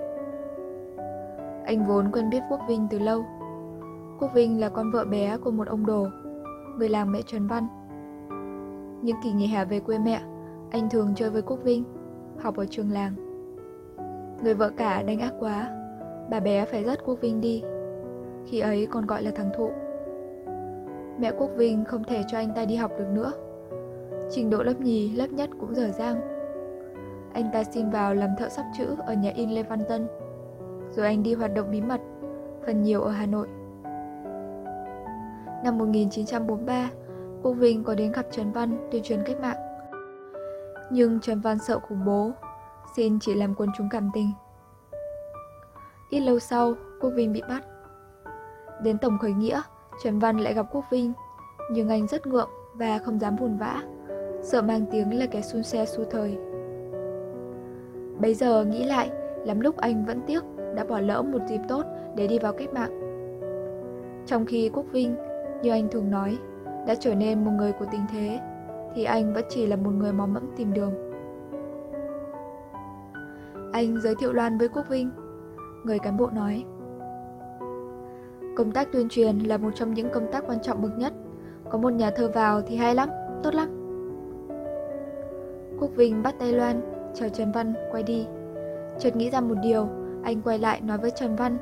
Anh 1.65 1.85
vốn 1.87 2.11
quen 2.11 2.29
biết 2.29 2.43
Quốc 2.49 2.59
Vinh 2.67 2.87
từ 2.89 2.99
lâu. 2.99 3.25
Quốc 4.19 4.33
Vinh 4.33 4.61
là 4.61 4.69
con 4.69 4.91
vợ 4.91 5.05
bé 5.05 5.37
của 5.37 5.51
một 5.51 5.67
ông 5.67 5.85
đồ 5.85 6.07
Người 6.77 6.89
làng 6.89 7.11
mẹ 7.11 7.19
Trần 7.25 7.47
Văn. 7.47 7.67
Những 9.01 9.17
kỳ 9.23 9.31
nghỉ 9.31 9.47
hè 9.47 9.65
về 9.65 9.79
quê 9.79 9.99
mẹ 9.99 10.21
Anh 10.71 10.89
thường 10.89 11.13
chơi 11.15 11.29
với 11.29 11.41
Quốc 11.41 11.59
Vinh 11.63 11.83
Học 12.39 12.57
ở 12.57 12.65
trường 12.65 12.91
làng. 12.91 13.13
Người 14.43 14.53
vợ 14.53 14.69
cả 14.77 15.03
đánh 15.03 15.19
ác 15.19 15.33
quá 15.39 15.69
Bà 16.29 16.39
bé 16.39 16.65
phải 16.65 16.83
dắt 16.83 16.99
Quốc 17.05 17.21
Vinh 17.21 17.41
đi. 17.41 17.63
Khi 18.45 18.59
ấy 18.59 18.87
còn 18.91 19.05
gọi 19.05 19.23
là 19.23 19.31
thằng 19.31 19.49
Thụ. 19.57 19.69
Mẹ 21.19 21.31
Quốc 21.37 21.49
Vinh 21.55 21.85
không 21.85 22.03
thể 22.03 22.23
cho 22.27 22.37
anh 22.37 22.53
ta 22.55 22.65
đi 22.65 22.75
học 22.75 22.91
được 22.97 23.07
nữa. 23.13 23.31
Trình 24.35 24.49
độ 24.49 24.63
lớp 24.63 24.81
nhì, 24.81 25.11
lớp 25.11 25.27
nhất 25.31 25.49
cũng 25.59 25.75
dở 25.75 25.89
dang. 25.97 26.21
Anh 27.33 27.49
ta 27.53 27.63
xin 27.63 27.89
vào 27.89 28.15
làm 28.15 28.29
thợ 28.39 28.49
sắp 28.49 28.65
chữ 28.77 28.95
ở 29.05 29.13
nhà 29.13 29.31
in 29.35 29.49
Lê 29.49 29.63
Văn 29.63 29.79
Tân 29.89 30.07
Rồi 30.89 31.05
anh 31.05 31.23
đi 31.23 31.33
hoạt 31.33 31.53
động 31.53 31.71
bí 31.71 31.81
mật, 31.81 32.01
phần 32.65 32.83
nhiều 32.83 33.01
ở 33.01 33.11
Hà 33.11 33.25
Nội. 33.25 33.47
Năm 35.63 35.77
1943, 35.77 36.89
Quốc 37.43 37.53
Vinh 37.53 37.83
có 37.83 37.95
đến 37.95 38.11
gặp 38.11 38.25
Trần 38.31 38.51
Văn 38.51 38.87
tuyên 38.91 39.03
truyền 39.03 39.23
cách 39.25 39.39
mạng. 39.41 39.57
Nhưng 40.91 41.19
Trần 41.19 41.39
Văn 41.39 41.59
sợ 41.59 41.79
khủng 41.79 42.05
bố 42.05 42.31
Xin 42.95 43.19
chỉ 43.19 43.33
làm 43.33 43.55
quân 43.55 43.69
chúng 43.77 43.89
cảm 43.89 44.09
tình. 44.13 44.31
Ít 46.09 46.19
lâu 46.19 46.39
sau, 46.39 46.73
Quốc 47.01 47.09
Vinh 47.09 47.33
bị 47.33 47.41
bắt. 47.49 47.63
Đến 48.83 48.97
tổng 48.97 49.17
khởi 49.19 49.33
nghĩa 49.33 49.61
Trần 50.03 50.19
Văn 50.19 50.37
lại 50.37 50.53
gặp 50.53 50.65
Quốc 50.71 50.85
Vinh, 50.89 51.13
nhưng 51.71 51.89
anh 51.89 52.07
rất 52.07 52.27
ngượng 52.27 52.49
và 52.73 52.99
không 52.99 53.19
dám 53.19 53.35
buồn 53.35 53.57
vã, 53.57 53.83
sợ 54.43 54.61
mang 54.61 54.85
tiếng 54.91 55.19
là 55.19 55.25
kẻ 55.25 55.41
xun 55.41 55.63
xe 55.63 55.85
xu 55.85 56.03
thời. 56.03 56.37
Bây 58.19 58.33
giờ 58.33 58.65
nghĩ 58.65 58.83
lại, 58.83 59.11
lắm 59.45 59.59
lúc 59.59 59.77
anh 59.77 60.05
vẫn 60.05 60.21
tiếc 60.27 60.43
đã 60.75 60.83
bỏ 60.83 60.99
lỡ 60.99 61.21
một 61.21 61.39
dịp 61.49 61.61
tốt 61.69 61.85
để 62.15 62.27
đi 62.27 62.39
vào 62.39 62.53
cách 62.53 62.73
mạng. 62.73 62.99
Trong 64.25 64.45
khi 64.45 64.69
Quốc 64.73 64.85
Vinh, 64.91 65.15
như 65.61 65.71
anh 65.71 65.87
thường 65.91 66.11
nói, 66.11 66.37
đã 66.87 66.95
trở 66.95 67.15
nên 67.15 67.45
một 67.45 67.51
người 67.51 67.71
của 67.71 67.85
tình 67.91 68.01
thế, 68.11 68.39
thì 68.95 69.03
anh 69.03 69.33
vẫn 69.33 69.43
chỉ 69.49 69.67
là 69.67 69.75
một 69.75 69.91
người 69.91 70.13
mò 70.13 70.25
mẫm 70.25 70.49
tìm 70.57 70.73
đường. 70.73 70.93
Anh 73.73 74.01
giới 74.01 74.15
thiệu 74.15 74.33
Loan 74.33 74.57
với 74.57 74.67
Quốc 74.67 74.89
Vinh. 74.89 75.11
Người 75.83 75.99
cán 75.99 76.17
bộ 76.17 76.29
nói, 76.29 76.63
Công 78.55 78.71
tác 78.71 78.91
tuyên 78.91 79.09
truyền 79.09 79.39
là 79.39 79.57
một 79.57 79.71
trong 79.75 79.93
những 79.93 80.09
công 80.09 80.31
tác 80.31 80.43
quan 80.47 80.61
trọng 80.61 80.81
bậc 80.81 80.97
nhất. 80.97 81.13
Có 81.69 81.77
một 81.77 81.93
nhà 81.93 82.11
thơ 82.15 82.31
vào 82.33 82.61
thì 82.61 82.75
hay 82.75 82.95
lắm, 82.95 83.09
tốt 83.43 83.53
lắm. 83.55 83.82
Quốc 85.83 85.95
Vinh 85.95 86.23
bắt 86.23 86.35
tay 86.39 86.53
Loan, 86.53 86.81
chào 87.13 87.29
Trần 87.29 87.51
Văn, 87.51 87.73
quay 87.91 88.03
đi. 88.03 88.27
Chợt 88.99 89.15
nghĩ 89.15 89.29
ra 89.29 89.41
một 89.41 89.55
điều, 89.63 89.87
anh 90.23 90.41
quay 90.41 90.59
lại 90.59 90.81
nói 90.81 90.97
với 90.97 91.11
Trần 91.11 91.35
Văn. 91.35 91.57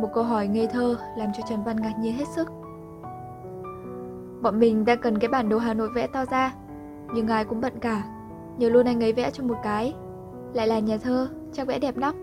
Một 0.00 0.08
câu 0.14 0.24
hỏi 0.24 0.48
ngây 0.48 0.66
thơ 0.66 0.96
làm 1.18 1.28
cho 1.36 1.42
Trần 1.48 1.64
Văn 1.64 1.76
ngạc 1.80 1.92
nhiên 2.00 2.16
hết 2.16 2.24
sức. 2.36 2.48
Bọn 4.42 4.58
mình 4.58 4.84
đang 4.84 5.00
cần 5.00 5.18
cái 5.18 5.28
bản 5.28 5.48
đồ 5.48 5.58
Hà 5.58 5.74
Nội 5.74 5.88
vẽ 5.94 6.06
to 6.06 6.24
ra, 6.24 6.54
nhưng 7.14 7.28
ai 7.28 7.44
cũng 7.44 7.60
bận 7.60 7.72
cả. 7.80 8.04
Nhờ 8.58 8.68
luôn 8.68 8.86
anh 8.86 9.02
ấy 9.02 9.12
vẽ 9.12 9.30
cho 9.30 9.44
một 9.44 9.56
cái. 9.62 9.94
Lại 10.54 10.66
là 10.66 10.78
nhà 10.78 10.96
thơ, 10.96 11.28
chắc 11.52 11.66
vẽ 11.66 11.78
đẹp 11.78 11.96
lắm. 11.96 12.21